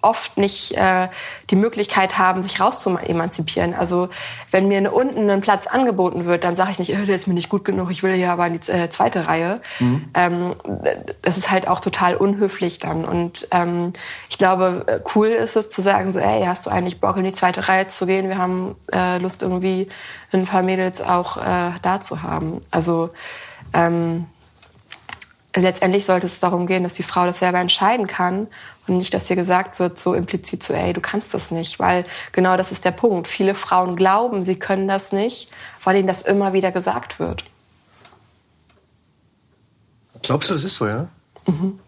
[0.02, 1.10] oft nicht äh,
[1.50, 3.74] die Möglichkeit haben, sich rauszuemanzipieren.
[3.74, 4.08] Also
[4.50, 7.34] wenn mir unten ein Platz angeboten wird, dann sage ich nicht, oh, der ist mir
[7.34, 9.62] nicht gut genug, ich will hier aber in die äh, zweite Reihe.
[9.80, 10.10] Mhm.
[10.14, 10.56] Ähm,
[11.22, 13.04] das ist halt auch total unhöflich dann.
[13.04, 13.92] Und ähm,
[14.30, 17.26] ich glaube, äh, cool ist es zu sagen, so, ey, hast du eigentlich Bock in
[17.26, 18.30] die zweite Reihe zu gehen?
[18.30, 19.90] Wir haben äh, Lust irgendwie
[20.32, 22.62] ein paar Mädels auch äh, da zu haben.
[22.72, 23.10] Also
[23.74, 24.28] ähm,
[25.56, 28.48] letztendlich sollte es darum gehen, dass die Frau das selber entscheiden kann
[28.88, 32.06] und nicht, dass ihr gesagt wird, so implizit so, ey, du kannst das nicht, weil
[32.32, 33.28] genau das ist der Punkt.
[33.28, 35.52] Viele Frauen glauben, sie können das nicht,
[35.84, 37.44] weil ihnen das immer wieder gesagt wird.
[40.22, 41.10] Glaubst du, das ist so, ja?
[41.48, 41.80] Mhm.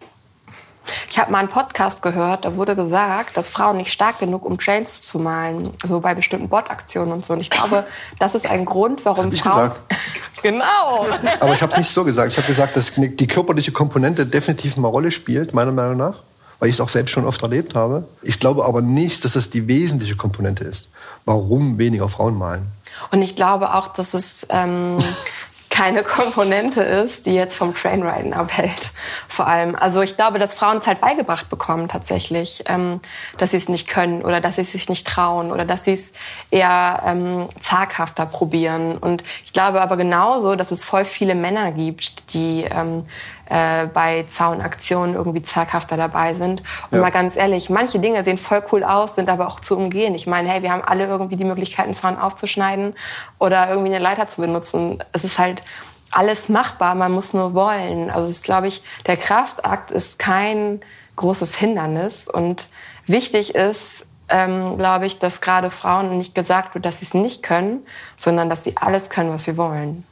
[1.10, 4.58] Ich habe mal einen Podcast gehört, da wurde gesagt, dass Frauen nicht stark genug, um
[4.58, 7.34] Trains zu malen, so bei bestimmten Bordaktionen und so.
[7.34, 7.86] Und ich glaube,
[8.18, 9.70] das ist ein Grund, warum ich Frauen.
[9.70, 9.94] Gesagt.
[10.42, 11.06] genau.
[11.40, 12.32] Aber ich habe es nicht so gesagt.
[12.32, 16.16] Ich habe gesagt, dass die körperliche Komponente definitiv eine Rolle spielt, meiner Meinung nach,
[16.58, 18.06] weil ich es auch selbst schon oft erlebt habe.
[18.22, 20.90] Ich glaube aber nicht, dass es die wesentliche Komponente ist,
[21.24, 22.66] warum weniger Frauen malen.
[23.10, 24.98] Und ich glaube auch, dass es ähm,
[25.72, 28.90] keine Komponente ist, die jetzt vom Trainriden abhält.
[29.26, 29.74] Vor allem.
[29.74, 33.00] Also ich glaube, dass Frauen es halt beigebracht bekommen tatsächlich, ähm,
[33.38, 35.94] dass sie es nicht können oder dass sie es sich nicht trauen oder dass sie
[35.94, 36.12] es
[36.50, 38.98] eher ähm, zaghafter probieren.
[38.98, 43.06] Und ich glaube aber genauso, dass es voll viele Männer gibt, die ähm,
[43.46, 46.62] äh, bei Zaunaktionen irgendwie zaghafter dabei sind.
[46.90, 47.00] Und ja.
[47.00, 50.14] mal ganz ehrlich, manche Dinge sehen voll cool aus, sind aber auch zu umgehen.
[50.14, 52.94] Ich meine, hey, wir haben alle irgendwie die Möglichkeit, einen Zaun aufzuschneiden
[53.38, 55.02] oder irgendwie eine Leiter zu benutzen.
[55.12, 55.62] Es ist halt
[56.10, 58.10] alles machbar, man muss nur wollen.
[58.10, 60.80] Also es ist, glaube ich, der Kraftakt ist kein
[61.16, 62.68] großes Hindernis und
[63.06, 67.42] wichtig ist, ähm, glaube ich, dass gerade Frauen nicht gesagt wird, dass sie es nicht
[67.42, 67.80] können,
[68.18, 70.04] sondern dass sie alles können, was sie wollen.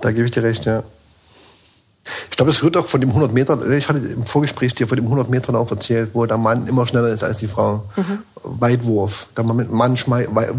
[0.00, 0.82] Da gebe ich dir recht, ja.
[2.30, 4.96] Ich glaube, es wird auch von dem 100 Metern, ich hatte im Vorgespräch dir von
[4.96, 7.84] dem 100 Metern auch erzählt, wo der Mann immer schneller ist als die Frau.
[7.96, 8.18] Mhm.
[8.42, 9.28] Weitwurf.
[9.36, 9.96] Der Mann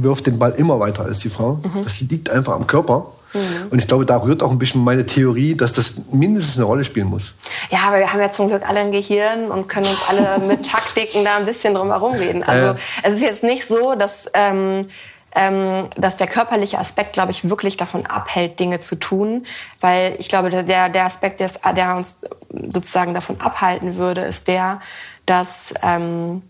[0.02, 1.60] wirft den Ball immer weiter als die Frau.
[1.64, 1.84] Mhm.
[1.84, 3.08] Das liegt einfach am Körper.
[3.34, 3.68] Mhm.
[3.72, 6.84] Und ich glaube, da rührt auch ein bisschen meine Theorie, dass das mindestens eine Rolle
[6.86, 7.34] spielen muss.
[7.72, 10.66] Ja, aber wir haben ja zum Glück alle ein Gehirn und können uns alle mit
[10.66, 12.44] Taktiken da ein bisschen drum herum reden.
[12.44, 12.76] Also äh.
[13.04, 14.88] es ist jetzt nicht so, dass ähm,
[15.36, 19.46] ähm, dass der körperliche Aspekt, glaube ich, wirklich davon abhält, Dinge zu tun.
[19.82, 22.20] Weil ich glaube, der, der Aspekt, der, der uns
[22.52, 24.80] sozusagen davon abhalten würde, ist der,
[25.26, 26.42] dass, ähm,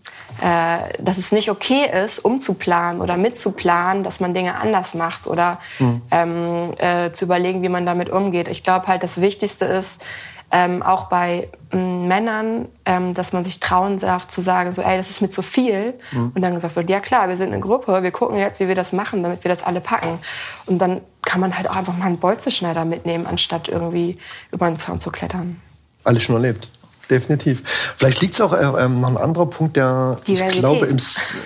[0.42, 5.60] äh, dass es nicht okay ist, umzuplanen oder mitzuplanen, dass man Dinge anders macht oder
[5.78, 6.02] mhm.
[6.10, 8.48] ähm, äh, zu überlegen, wie man damit umgeht.
[8.48, 10.00] Ich glaube halt, das Wichtigste ist,
[10.50, 14.96] ähm, auch bei ähm, Männern, ähm, dass man sich trauen darf zu sagen, so, ey,
[14.96, 15.94] das ist mir zu viel.
[16.12, 16.32] Mhm.
[16.34, 18.74] Und dann gesagt wird, ja klar, wir sind eine Gruppe, wir gucken jetzt, wie wir
[18.74, 20.18] das machen, damit wir das alle packen.
[20.66, 24.18] Und dann kann man halt auch einfach mal einen Bolzenschneider mitnehmen, anstatt irgendwie
[24.52, 25.60] über den Zaun zu klettern.
[26.04, 26.68] Alles schon erlebt.
[27.10, 27.62] Definitiv.
[27.96, 30.98] Vielleicht liegt es auch äh, ähm, noch ein anderer Punkt, der, ich glaube, im,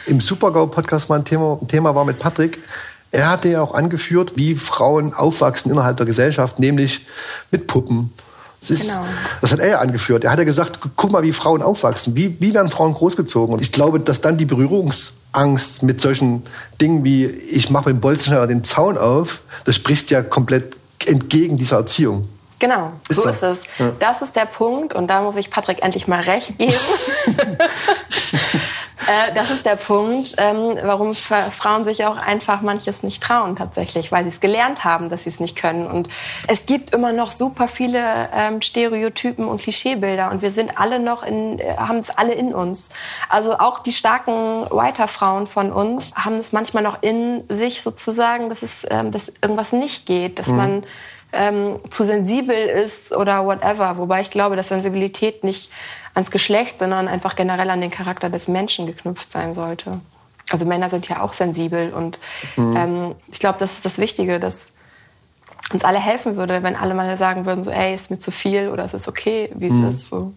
[0.07, 2.59] im Super-GAU-Podcast mal ein Thema, ein Thema war mit Patrick.
[3.11, 7.07] Er hatte ja auch angeführt, wie Frauen aufwachsen innerhalb der Gesellschaft, nämlich
[7.51, 8.13] mit Puppen,
[8.69, 9.05] das, ist, genau.
[9.41, 10.25] das hat er angeführt.
[10.25, 12.17] Er hat ja gesagt, guck mal, wie Frauen aufwachsen.
[12.17, 13.55] Wie, wie werden Frauen großgezogen?
[13.55, 16.45] Und ich glaube, dass dann die Berührungsangst mit solchen
[16.81, 20.77] Dingen wie, ich mache mit dem Bolzenschneider den Zaun auf, das spricht ja komplett
[21.07, 22.23] entgegen dieser Erziehung.
[22.59, 23.61] Genau, ist so ist es.
[23.79, 23.93] Ja.
[24.01, 26.75] Das ist der Punkt und da muss ich Patrick endlich mal recht geben.
[29.09, 34.13] Äh, das ist der Punkt, ähm, warum Frauen sich auch einfach manches nicht trauen tatsächlich,
[34.13, 35.87] weil sie es gelernt haben, dass sie es nicht können.
[35.87, 36.09] Und
[36.47, 41.23] es gibt immer noch super viele ähm, Stereotypen und Klischeebilder und wir sind alle noch
[41.23, 42.91] in, äh, haben es alle in uns.
[43.31, 48.63] Also auch die starken Writer-Frauen von uns haben es manchmal noch in sich sozusagen, dass
[48.63, 50.57] es, ähm, dass irgendwas nicht geht, dass mhm.
[50.57, 50.85] man
[51.33, 53.99] ähm, zu sensibel ist oder whatever.
[53.99, 55.71] Wobei ich glaube, dass Sensibilität nicht
[56.19, 60.01] ans Geschlecht, sondern einfach generell an den Charakter des Menschen geknüpft sein sollte.
[60.51, 62.19] Also Männer sind ja auch sensibel und
[62.57, 62.77] mhm.
[62.77, 64.73] ähm, ich glaube, das ist das Wichtige, dass
[65.73, 68.69] uns alle helfen würde, wenn alle mal sagen würden, so, ey, ist mir zu viel
[68.69, 69.89] oder es ist okay, wie es mhm.
[69.89, 70.09] ist.
[70.09, 70.33] So.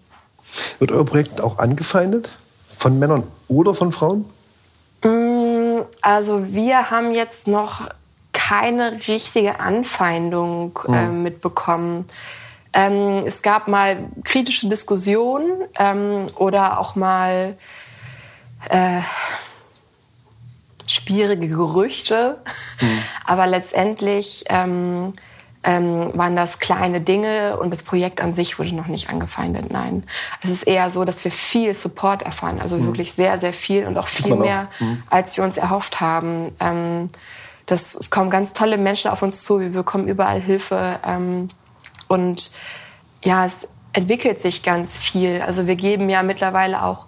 [0.80, 2.30] Wird euer Projekt auch angefeindet?
[2.78, 4.26] Von Männern oder von Frauen?
[5.04, 7.88] Mm, also wir haben jetzt noch
[8.34, 12.06] keine richtige Anfeindung äh, mitbekommen.
[12.74, 17.58] Ähm, es gab mal kritische Diskussionen ähm, oder auch mal
[18.70, 19.02] äh,
[20.88, 22.38] schwierige Gerüchte.
[22.80, 23.00] Mhm.
[23.26, 25.14] Aber letztendlich ähm,
[25.64, 29.72] ähm, waren das kleine Dinge und das Projekt an sich wurde noch nicht angefeindet.
[29.72, 30.04] Nein,
[30.44, 32.88] es ist eher so, dass wir viel Support erfahren, also mhm.
[32.88, 35.04] wirklich sehr, sehr viel und auch viel mehr, mhm.
[35.10, 36.56] als wir uns erhofft haben.
[36.60, 37.10] Ähm,
[37.68, 41.00] das, es kommen ganz tolle Menschen auf uns zu, wir bekommen überall Hilfe.
[41.06, 41.50] Ähm,
[42.12, 42.52] und
[43.24, 45.42] ja, es entwickelt sich ganz viel.
[45.42, 47.08] Also wir geben ja mittlerweile auch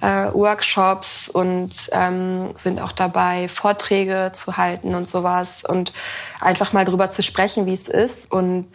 [0.00, 5.92] äh, Workshops und ähm, sind auch dabei, Vorträge zu halten und sowas und
[6.40, 8.30] einfach mal drüber zu sprechen, wie es ist.
[8.30, 8.66] Und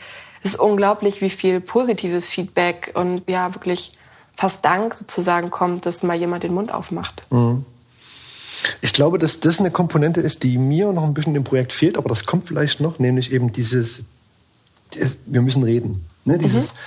[0.44, 3.94] es ist unglaublich, wie viel positives Feedback und ja, wirklich
[4.36, 7.24] fast Dank sozusagen kommt, dass mal jemand den Mund aufmacht.
[7.30, 7.66] Mhm.
[8.82, 11.98] Ich glaube, dass das eine Komponente ist, die mir noch ein bisschen im Projekt fehlt,
[11.98, 14.04] aber das kommt vielleicht noch, nämlich eben dieses,
[15.26, 16.06] wir müssen reden.
[16.26, 16.38] Ne?
[16.38, 16.78] Dieses, mhm.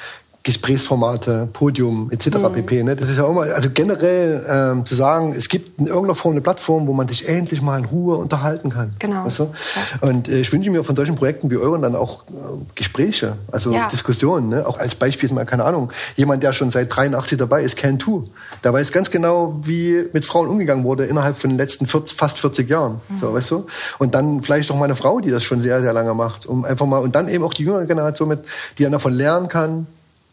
[0.42, 2.36] Gesprächsformate, Podium etc.
[2.36, 2.52] Mhm.
[2.52, 2.82] pp.
[2.82, 2.96] Ne?
[2.96, 6.32] Das ist ja auch mal, also generell ähm, zu sagen, es gibt in irgendeiner Form
[6.32, 8.90] eine Plattform, wo man sich endlich mal in Ruhe unterhalten kann.
[8.98, 9.24] Genau.
[9.24, 9.44] Weißt du?
[9.44, 10.08] ja.
[10.08, 12.32] Und äh, ich wünsche mir von solchen Projekten wie euren dann auch äh,
[12.74, 13.88] Gespräche, also ja.
[13.88, 14.48] Diskussionen.
[14.48, 14.66] Ne?
[14.66, 18.00] Auch als Beispiel ist mal, keine Ahnung, jemand, der schon seit 83 dabei ist, Can
[18.00, 18.24] Too,
[18.64, 22.38] der weiß ganz genau, wie mit Frauen umgegangen wurde innerhalb von den letzten 40, fast
[22.38, 23.00] 40 Jahren.
[23.08, 23.18] Mhm.
[23.18, 23.66] So, weißt du?
[23.98, 26.46] Und dann vielleicht auch mal eine Frau, die das schon sehr, sehr lange macht.
[26.46, 28.40] Um einfach mal, und dann eben auch die jüngere Generation mit,
[28.78, 29.86] die dann davon lernen kann,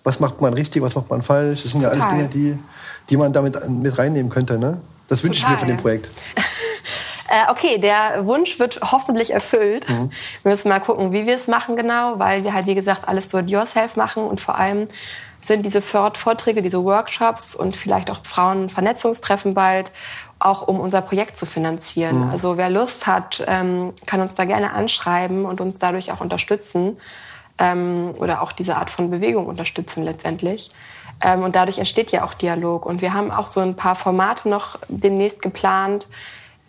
[0.04, 1.64] was macht man richtig, was macht man falsch.
[1.64, 2.58] Das sind ja alles Dinge, die,
[3.10, 4.58] die man damit mit reinnehmen könnte.
[4.58, 4.80] Ne?
[5.08, 6.10] Das wünsche ich mir von dem Projekt.
[7.32, 9.88] Äh, okay, der Wunsch wird hoffentlich erfüllt.
[9.88, 10.10] Mhm.
[10.42, 13.28] Wir müssen mal gucken, wie wir es machen genau, weil wir halt, wie gesagt, alles
[13.28, 14.88] do-it-yourself machen und vor allem
[15.46, 19.92] sind diese Vorträge, diese Workshops und vielleicht auch Frauenvernetzungstreffen bald
[20.40, 22.26] auch um unser Projekt zu finanzieren.
[22.26, 22.30] Mhm.
[22.32, 26.98] Also wer Lust hat, ähm, kann uns da gerne anschreiben und uns dadurch auch unterstützen
[27.60, 30.72] ähm, oder auch diese Art von Bewegung unterstützen letztendlich.
[31.22, 32.86] Ähm, und dadurch entsteht ja auch Dialog.
[32.86, 36.08] Und wir haben auch so ein paar Formate noch demnächst geplant,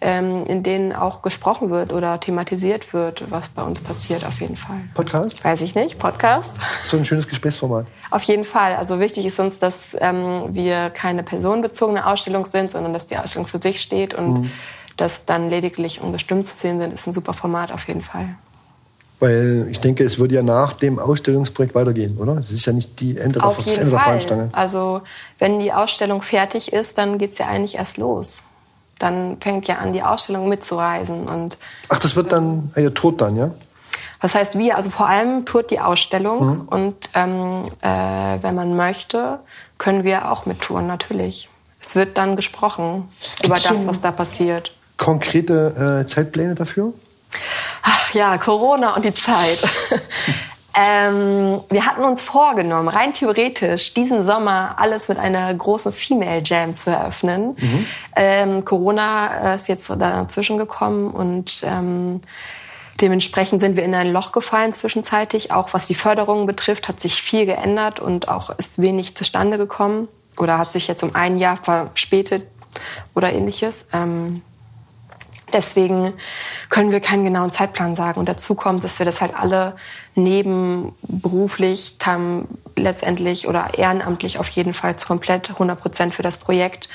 [0.03, 4.57] ähm, in denen auch gesprochen wird oder thematisiert wird, was bei uns passiert, auf jeden
[4.57, 4.81] Fall.
[4.94, 5.44] Podcast?
[5.44, 5.98] Weiß ich nicht.
[5.98, 6.50] Podcast?
[6.85, 7.87] So ein schönes Gesprächsformat.
[8.11, 8.76] Auf jeden Fall.
[8.76, 13.46] Also wichtig ist uns, dass ähm, wir keine personenbezogene Ausstellung sind, sondern dass die Ausstellung
[13.46, 14.50] für sich steht und mhm.
[14.96, 18.37] dass dann lediglich unsere Stimmen zu sehen sind, ist ein super Format auf jeden Fall.
[19.20, 22.38] Weil ich denke, es wird ja nach dem Ausstellungsprojekt weitergehen, oder?
[22.38, 23.98] Es ist ja nicht die Ende, Auf der, jeden Ende Fall.
[23.98, 24.48] der Fahnenstange.
[24.52, 25.02] Also
[25.38, 28.42] wenn die Ausstellung fertig ist, dann geht es ja eigentlich erst los
[29.00, 31.26] dann fängt ja an, die Ausstellung mitzureisen.
[31.26, 33.50] Und Ach, das wird dann, ihr tourt dann, ja?
[34.20, 36.68] Das heißt, wir, also vor allem tourt die Ausstellung mhm.
[36.68, 39.38] und ähm, äh, wenn man möchte,
[39.78, 41.48] können wir auch mittouren, natürlich.
[41.80, 43.09] Es wird dann gesprochen
[43.40, 44.72] Gibt's über das, was da passiert.
[44.98, 46.92] Konkrete äh, Zeitpläne dafür?
[47.83, 49.59] Ach ja, Corona und die Zeit.
[50.73, 56.75] Ähm, wir hatten uns vorgenommen, rein theoretisch, diesen Sommer alles mit einer großen Female Jam
[56.75, 57.57] zu eröffnen.
[57.59, 57.87] Mhm.
[58.14, 62.21] Ähm, Corona äh, ist jetzt dazwischen gekommen und ähm,
[63.01, 65.51] dementsprechend sind wir in ein Loch gefallen zwischenzeitlich.
[65.51, 70.07] Auch was die Förderung betrifft, hat sich viel geändert und auch ist wenig zustande gekommen
[70.38, 72.47] oder hat sich jetzt um ein Jahr verspätet
[73.16, 73.87] oder ähnliches.
[73.93, 74.43] Ähm,
[75.53, 76.15] Deswegen
[76.69, 78.21] können wir keinen genauen Zeitplan sagen.
[78.21, 79.77] Und dazu kommt, dass wir das halt alle
[80.15, 81.97] nebenberuflich
[82.77, 86.89] letztendlich oder ehrenamtlich auf jeden Fall komplett 100 Prozent für das Projekt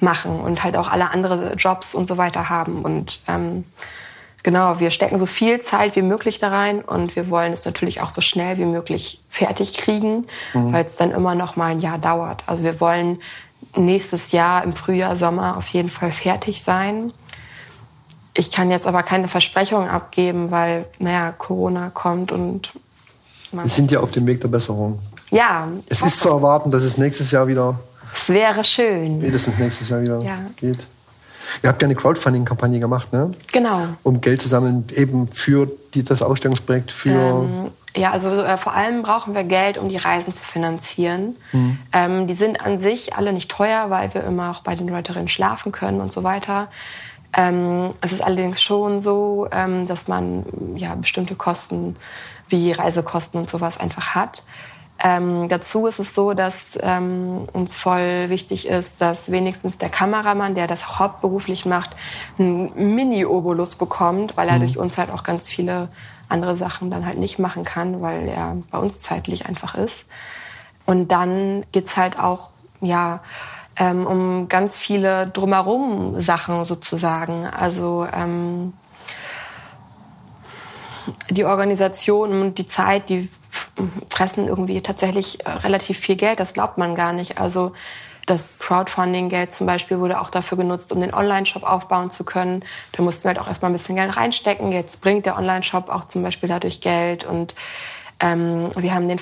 [0.00, 2.82] machen und halt auch alle andere Jobs und so weiter haben.
[2.82, 3.64] Und ähm,
[4.42, 8.00] genau, wir stecken so viel Zeit wie möglich da rein und wir wollen es natürlich
[8.00, 10.72] auch so schnell wie möglich fertig kriegen, mhm.
[10.72, 12.42] weil es dann immer noch mal ein Jahr dauert.
[12.46, 13.20] Also wir wollen
[13.76, 17.12] nächstes Jahr im Frühjahr, Sommer auf jeden Fall fertig sein.
[18.40, 22.72] Ich kann jetzt aber keine Versprechungen abgeben, weil, naja, Corona kommt und.
[23.52, 24.98] Wir sind ja auf dem Weg der Besserung.
[25.30, 25.68] Ja.
[25.90, 27.78] Es ist zu erwarten, dass es nächstes Jahr wieder.
[28.14, 29.20] Es wäre schön.
[29.20, 30.38] Spätestens nächstes Jahr wieder ja.
[30.56, 30.78] geht.
[31.62, 33.30] Ihr habt ja eine Crowdfunding-Kampagne gemacht, ne?
[33.52, 33.88] Genau.
[34.04, 37.10] Um Geld zu sammeln, eben für die, das Ausstellungsprojekt für.
[37.10, 41.36] Ähm, ja, also äh, vor allem brauchen wir Geld, um die Reisen zu finanzieren.
[41.52, 41.78] Mhm.
[41.92, 45.28] Ähm, die sind an sich alle nicht teuer, weil wir immer auch bei den Reuterinnen
[45.28, 46.68] schlafen können und so weiter.
[47.32, 50.44] Ähm, es ist allerdings schon so, ähm, dass man
[50.76, 51.94] ja bestimmte Kosten
[52.48, 54.42] wie Reisekosten und sowas einfach hat.
[55.02, 60.54] Ähm, dazu ist es so, dass ähm, uns voll wichtig ist, dass wenigstens der Kameramann,
[60.54, 61.96] der das hauptberuflich macht,
[62.38, 64.60] einen Mini-Obolus bekommt, weil er mhm.
[64.60, 65.88] durch uns halt auch ganz viele
[66.28, 70.04] andere Sachen dann halt nicht machen kann, weil er bei uns zeitlich einfach ist.
[70.84, 73.20] Und dann geht's halt auch, ja,
[73.80, 77.46] ähm, um ganz viele drumherum Sachen sozusagen.
[77.46, 78.74] Also ähm,
[81.30, 83.30] die Organisation und die Zeit, die
[84.10, 86.40] fressen irgendwie tatsächlich äh, relativ viel Geld.
[86.40, 87.40] Das glaubt man gar nicht.
[87.40, 87.72] Also
[88.26, 92.62] das Crowdfunding-Geld zum Beispiel wurde auch dafür genutzt, um den Online-Shop aufbauen zu können.
[92.92, 94.72] Da mussten wir halt auch erstmal ein bisschen Geld reinstecken.
[94.72, 97.24] Jetzt bringt der Online-Shop auch zum Beispiel dadurch Geld.
[97.24, 97.54] Und
[98.20, 99.18] ähm, wir haben den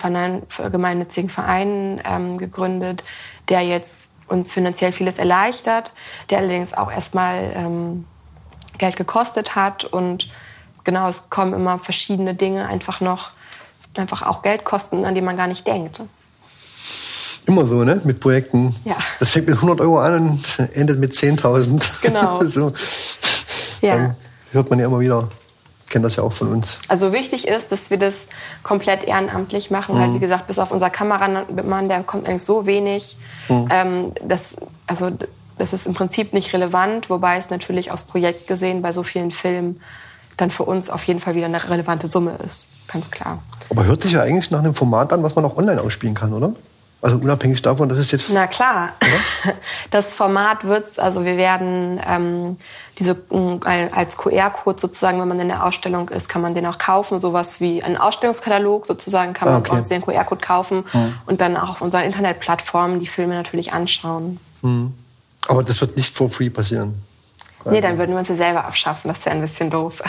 [0.73, 3.05] gemeinnützigen Verein ähm, gegründet,
[3.49, 5.93] der jetzt uns finanziell vieles erleichtert,
[6.31, 8.05] der allerdings auch erstmal ähm,
[8.79, 9.85] Geld gekostet hat.
[9.85, 10.29] Und
[10.85, 13.31] genau, es kommen immer verschiedene Dinge einfach noch,
[13.97, 16.03] einfach auch Geld kosten, an die man gar nicht denkt.
[17.47, 18.01] Immer so, ne?
[18.05, 18.77] Mit Projekten.
[18.85, 18.97] Ja.
[19.21, 21.83] Das fängt mit 100 Euro an und endet mit 10.000.
[22.03, 22.41] Genau.
[22.47, 22.75] so.
[23.81, 23.97] Ja.
[23.97, 24.17] Dann
[24.53, 25.29] hört man ja immer wieder
[25.89, 26.81] kennen das ja auch von uns.
[26.89, 28.15] Also wichtig ist, dass wir das
[28.63, 30.01] komplett ehrenamtlich machen, mhm.
[30.01, 33.17] weil wie gesagt, bis auf unser Kameramann, der kommt eigentlich so wenig.
[33.49, 33.69] Mhm.
[33.71, 35.11] Ähm, das, also
[35.57, 39.31] das ist im Prinzip nicht relevant, wobei es natürlich aus Projekt gesehen bei so vielen
[39.31, 39.81] Filmen
[40.37, 43.43] dann für uns auf jeden Fall wieder eine relevante Summe ist, ganz klar.
[43.71, 46.33] Aber hört sich ja eigentlich nach einem Format an, was man auch online ausspielen kann,
[46.33, 46.53] oder?
[47.01, 48.31] Also unabhängig davon, dass es jetzt.
[48.31, 48.91] Na klar.
[49.01, 49.55] Oder?
[49.91, 52.57] Das Format wird's, also wir werden ähm,
[52.99, 56.79] diese äh, als QR-Code sozusagen, wenn man in der Ausstellung ist, kann man den auch
[56.79, 57.21] kaufen.
[57.21, 59.89] Sowas wie ein Ausstellungskatalog sozusagen kann man ah, okay.
[59.89, 61.15] den QR-Code kaufen mhm.
[61.27, 64.41] und dann auch auf unseren Internetplattformen die Filme natürlich anschauen.
[64.63, 64.95] Mhm.
[65.47, 67.03] Aber das wird nicht for free passieren.
[67.65, 69.09] Nee, dann würden wir uns ja selber abschaffen.
[69.09, 70.03] Das ist ja ein bisschen doof.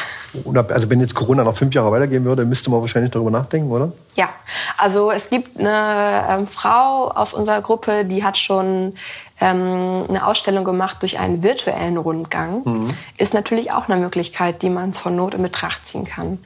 [0.69, 3.91] Also wenn jetzt Corona noch fünf Jahre weitergehen würde, müsste man wahrscheinlich darüber nachdenken, oder?
[4.15, 4.29] Ja,
[4.77, 8.93] also es gibt eine ähm, Frau aus unserer Gruppe, die hat schon
[9.41, 12.61] ähm, eine Ausstellung gemacht durch einen virtuellen Rundgang.
[12.65, 12.89] Mhm.
[13.17, 16.39] Ist natürlich auch eine Möglichkeit, die man zur Not in Betracht ziehen kann.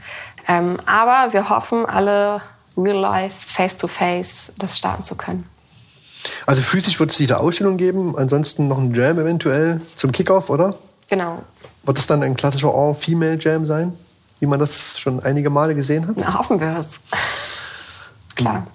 [0.47, 2.41] Ähm, aber wir hoffen alle
[2.77, 5.47] real life, face to face, das starten zu können.
[6.45, 10.75] Also physisch wird es diese Ausstellung geben, ansonsten noch ein Jam eventuell zum Kickoff, oder?
[11.13, 11.43] Genau.
[11.83, 13.93] Wird es dann ein klassischer All-Female-Jam sein,
[14.39, 16.15] wie man das schon einige Male gesehen hat?
[16.17, 16.87] Na, hoffen wir es.
[18.35, 18.65] Klar.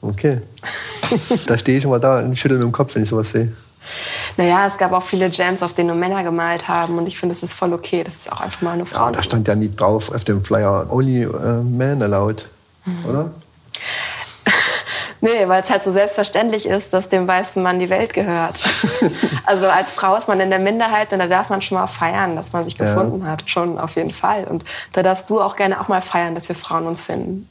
[0.00, 0.40] Okay.
[1.46, 3.52] da stehe ich immer da und schüttel mit dem Kopf, wenn ich sowas sehe.
[4.36, 7.34] Naja, es gab auch viele Jams, auf denen nur Männer gemalt haben und ich finde,
[7.34, 8.02] es ist voll okay.
[8.02, 9.06] Das ist auch einfach mal eine Frau.
[9.06, 12.48] Ja, da stand ja nie drauf auf dem Flyer Only uh, Man Allowed,
[12.84, 13.04] mhm.
[13.08, 13.30] oder?
[15.24, 18.58] Nee, weil es halt so selbstverständlich ist, dass dem weißen Mann die Welt gehört.
[19.46, 22.34] also als Frau ist man in der Minderheit und da darf man schon mal feiern,
[22.34, 23.30] dass man sich gefunden ja.
[23.30, 23.48] hat.
[23.48, 24.42] Schon auf jeden Fall.
[24.42, 27.48] Und da darfst du auch gerne auch mal feiern, dass wir Frauen uns finden.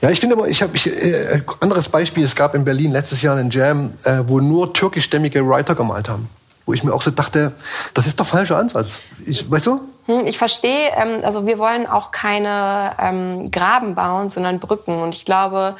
[0.00, 2.24] Ja, ich finde aber, ich habe ich, äh, anderes Beispiel.
[2.24, 6.28] Es gab in Berlin letztes Jahr einen Jam, äh, wo nur türkischstämmige Writer gemalt haben.
[6.66, 7.52] Wo ich mir auch so dachte,
[7.94, 8.98] das ist doch falscher Ansatz.
[9.24, 9.80] Ich, weißt du?
[10.10, 15.00] Hm, ich verstehe, ähm, also wir wollen auch keine ähm, Graben bauen, sondern Brücken.
[15.00, 15.76] Und ich glaube,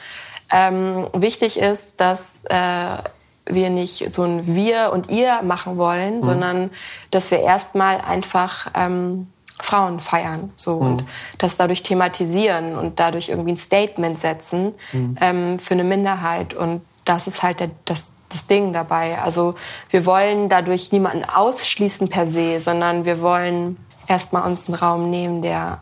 [0.51, 2.99] ähm, wichtig ist, dass äh,
[3.47, 6.23] wir nicht so ein Wir und Ihr machen wollen, mhm.
[6.23, 6.71] sondern
[7.11, 9.29] dass wir erstmal einfach ähm,
[9.61, 10.87] Frauen feiern so mhm.
[10.87, 11.05] und
[11.39, 15.17] das dadurch thematisieren und dadurch irgendwie ein Statement setzen mhm.
[15.21, 16.55] ähm, für eine Minderheit.
[16.55, 19.19] Und das ist halt der, das, das Ding dabei.
[19.19, 19.55] Also
[19.91, 23.77] wir wollen dadurch niemanden ausschließen per se, sondern wir wollen
[24.07, 25.81] erstmal uns einen Raum nehmen, der,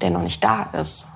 [0.00, 1.06] der noch nicht da ist.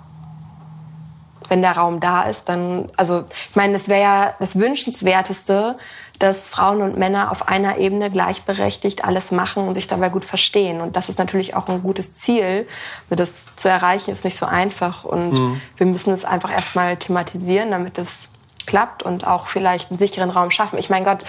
[1.48, 5.76] Wenn der Raum da ist, dann, also ich meine, es wäre ja das Wünschenswerteste,
[6.18, 10.80] dass Frauen und Männer auf einer Ebene gleichberechtigt alles machen und sich dabei gut verstehen.
[10.80, 12.68] Und das ist natürlich auch ein gutes Ziel.
[13.10, 15.04] Das zu erreichen ist nicht so einfach.
[15.04, 15.60] Und mhm.
[15.76, 18.28] wir müssen es einfach erstmal thematisieren, damit es
[18.66, 20.78] klappt und auch vielleicht einen sicheren Raum schaffen.
[20.78, 21.24] Ich meine Gott,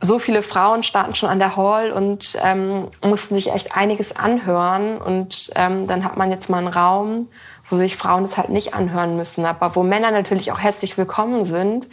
[0.00, 4.98] so viele Frauen starten schon an der Hall und ähm, mussten sich echt einiges anhören.
[4.98, 7.28] Und ähm, dann hat man jetzt mal einen Raum,
[7.68, 11.46] wo sich Frauen das halt nicht anhören müssen, aber wo Männer natürlich auch herzlich willkommen
[11.46, 11.88] sind.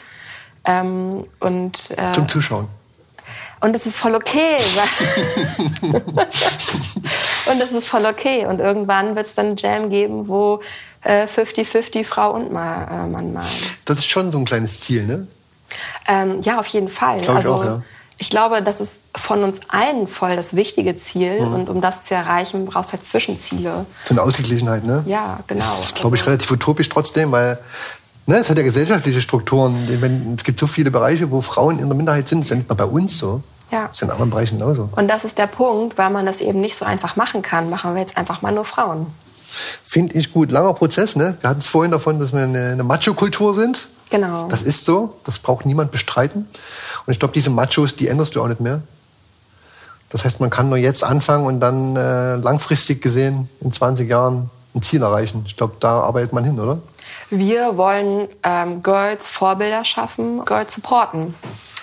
[0.66, 2.68] Ähm, und, äh, Zum Zuschauen.
[3.62, 4.58] Und es ist voll okay.
[7.50, 8.46] und es ist voll okay.
[8.46, 10.62] Und irgendwann wird es dann Jam geben, wo
[11.04, 13.48] 50-50 äh, Frau und Mann malen.
[13.86, 15.28] Das ist schon so ein kleines Ziel, ne?
[16.08, 17.20] Ähm, ja, auf jeden Fall.
[17.20, 17.82] Glaub also, ich, auch, ja.
[18.18, 21.42] ich glaube, das ist von uns allen voll das wichtige Ziel.
[21.42, 21.54] Mhm.
[21.54, 23.86] Und um das zu erreichen, brauchst du halt Zwischenziele.
[24.04, 25.04] So eine Ausgeglichenheit, ne?
[25.06, 25.62] Ja, genau.
[25.62, 27.60] Das ist, glaube ich, also, relativ utopisch trotzdem, weil
[28.26, 30.36] ne, es hat ja gesellschaftliche Strukturen.
[30.38, 32.40] Es gibt so viele Bereiche, wo Frauen in der Minderheit sind.
[32.40, 33.42] Das ist ja nicht nur bei uns so.
[33.72, 33.88] Ja.
[33.88, 34.90] Das ist in anderen Bereichen genauso.
[34.96, 37.70] Und das ist der Punkt, weil man das eben nicht so einfach machen kann.
[37.70, 39.08] Machen wir jetzt einfach mal nur Frauen.
[39.84, 40.52] Finde ich gut.
[40.52, 41.38] Langer Prozess, ne?
[41.42, 43.88] Wir hatten es vorhin davon, dass wir eine, eine Macho-Kultur sind.
[44.10, 44.48] Genau.
[44.50, 46.48] Das ist so, das braucht niemand bestreiten.
[47.06, 48.82] Und ich glaube, diese Machos, die änderst du auch nicht mehr.
[50.10, 54.50] Das heißt, man kann nur jetzt anfangen und dann äh, langfristig gesehen in 20 Jahren
[54.74, 55.44] ein Ziel erreichen.
[55.48, 56.80] Ich glaube, da arbeitet man hin, oder?
[57.30, 61.34] Wir wollen ähm, Girls Vorbilder schaffen, Girls supporten.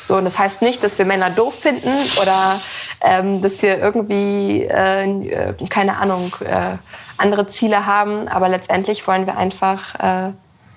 [0.02, 2.60] So, und das heißt nicht, dass wir Männer doof finden oder
[3.00, 6.76] ähm, dass wir irgendwie, äh, keine Ahnung, äh,
[7.18, 10.32] andere Ziele haben, aber letztendlich wollen wir einfach äh,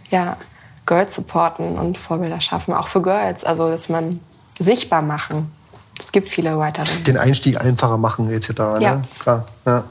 [0.10, 0.38] ja,
[0.86, 3.44] Girls supporten und Vorbilder schaffen, auch für Girls.
[3.44, 4.20] Also, dass man
[4.60, 5.52] sichtbar machen.
[6.04, 7.04] Es gibt viele Writerinnen.
[7.04, 8.50] Den Einstieg einfacher machen, etc.
[8.50, 8.78] Ne?
[8.82, 9.02] Ja.
[9.20, 9.84] Klar, ja.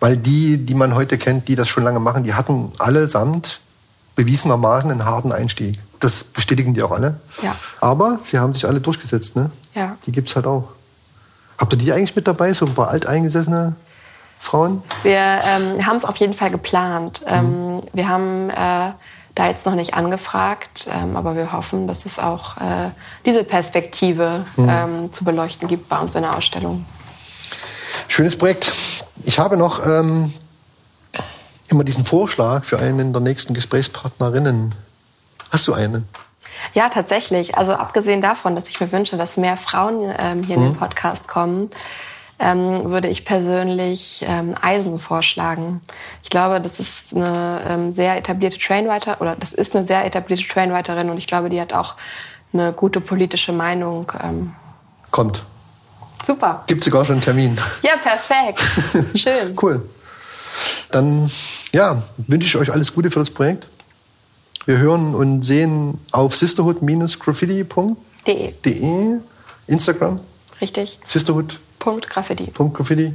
[0.00, 3.60] Weil die, die man heute kennt, die das schon lange machen, die hatten allesamt
[4.14, 5.78] bewiesenermaßen einen harten Einstieg.
[6.00, 7.20] Das bestätigen die auch alle.
[7.42, 7.54] Ja.
[7.80, 9.36] Aber sie haben sich alle durchgesetzt.
[9.36, 9.50] Ne?
[9.74, 9.96] Ja.
[10.06, 10.68] Die gibt es halt auch.
[11.58, 13.76] Habt ihr die eigentlich mit dabei, so ein paar alteingesessene
[14.38, 14.82] Frauen?
[15.02, 17.22] Wir ähm, haben es auf jeden Fall geplant.
[17.22, 17.32] Mhm.
[17.32, 18.92] Ähm, wir haben äh,
[19.36, 22.90] da jetzt noch nicht angefragt, ähm, aber wir hoffen, dass es auch äh,
[23.24, 24.68] diese Perspektive mhm.
[24.68, 26.84] ähm, zu beleuchten gibt bei uns in der Ausstellung.
[28.08, 28.72] Schönes Projekt.
[29.24, 30.32] Ich habe noch ähm,
[31.68, 34.74] immer diesen Vorschlag für einen der nächsten Gesprächspartnerinnen.
[35.50, 36.08] Hast du einen?
[36.72, 37.56] Ja, tatsächlich.
[37.56, 40.62] Also abgesehen davon, dass ich mir wünsche, dass mehr Frauen ähm, hier mhm.
[40.62, 40.78] in den mhm.
[40.78, 41.70] Podcast kommen,
[42.38, 45.80] ähm, würde ich persönlich ähm, Eisen vorschlagen.
[46.22, 50.46] Ich glaube, das ist eine ähm, sehr etablierte Trainwriter oder das ist eine sehr etablierte
[50.46, 51.94] Trainwriterin und ich glaube, die hat auch
[52.52, 54.12] eine gute politische Meinung.
[54.22, 54.52] Ähm.
[55.10, 55.42] Kommt.
[56.26, 56.64] Super.
[56.66, 57.58] Gibt sogar schon einen Termin.
[57.82, 58.60] Ja, perfekt.
[59.18, 59.56] Schön.
[59.62, 59.88] cool.
[60.90, 61.30] Dann
[61.72, 63.68] ja, wünsche ich euch alles Gute für das Projekt.
[64.64, 69.18] Wir hören und sehen auf sisterhood-graffiti.de
[69.68, 70.20] Instagram
[70.60, 70.98] Richtig.
[71.06, 71.60] Sisterhood.
[71.86, 72.50] Punkt Graffiti.
[72.50, 73.14] Punkt Graffiti.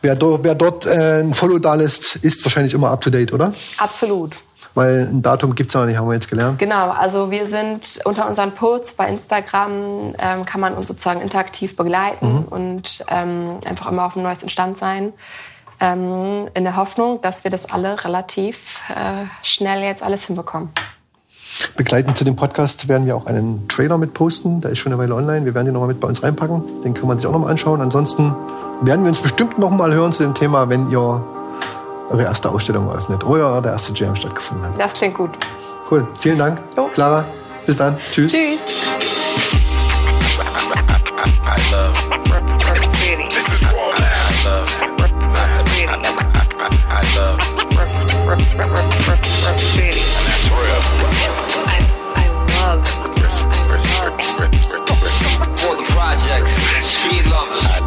[0.00, 3.30] Wer, do, wer dort äh, ein Follow da lässt, ist wahrscheinlich immer up to date,
[3.30, 3.52] oder?
[3.76, 4.32] Absolut.
[4.72, 6.58] Weil ein Datum gibt es noch nicht, haben wir jetzt gelernt.
[6.58, 11.76] Genau, also wir sind unter unseren Posts bei Instagram, ähm, kann man uns sozusagen interaktiv
[11.76, 12.44] begleiten mhm.
[12.44, 15.12] und ähm, einfach immer auf dem neuesten Stand sein.
[15.78, 20.70] Ähm, in der Hoffnung, dass wir das alle relativ äh, schnell jetzt alles hinbekommen.
[21.76, 24.60] Begleitend zu dem Podcast werden wir auch einen Trailer mit posten.
[24.60, 25.44] Der ist schon eine Weile online.
[25.44, 26.82] Wir werden den nochmal mit bei uns reinpacken.
[26.82, 27.80] Den kann man sich auch nochmal anschauen.
[27.80, 28.34] Ansonsten
[28.82, 31.22] werden wir uns bestimmt nochmal hören zu dem Thema, wenn ihr
[32.10, 34.78] eure erste Ausstellung eröffnet oder der erste Jam stattgefunden hat.
[34.78, 35.30] Das klingt gut.
[35.90, 36.06] Cool.
[36.14, 36.88] Vielen Dank, jo.
[36.94, 37.24] Clara.
[37.66, 37.96] Bis dann.
[38.10, 38.32] Tschüss.
[38.32, 38.58] Tschüss.
[46.96, 47.43] I love
[51.66, 51.78] I,
[52.56, 52.86] love.
[55.60, 56.52] For the projects,
[56.86, 57.83] street lovers.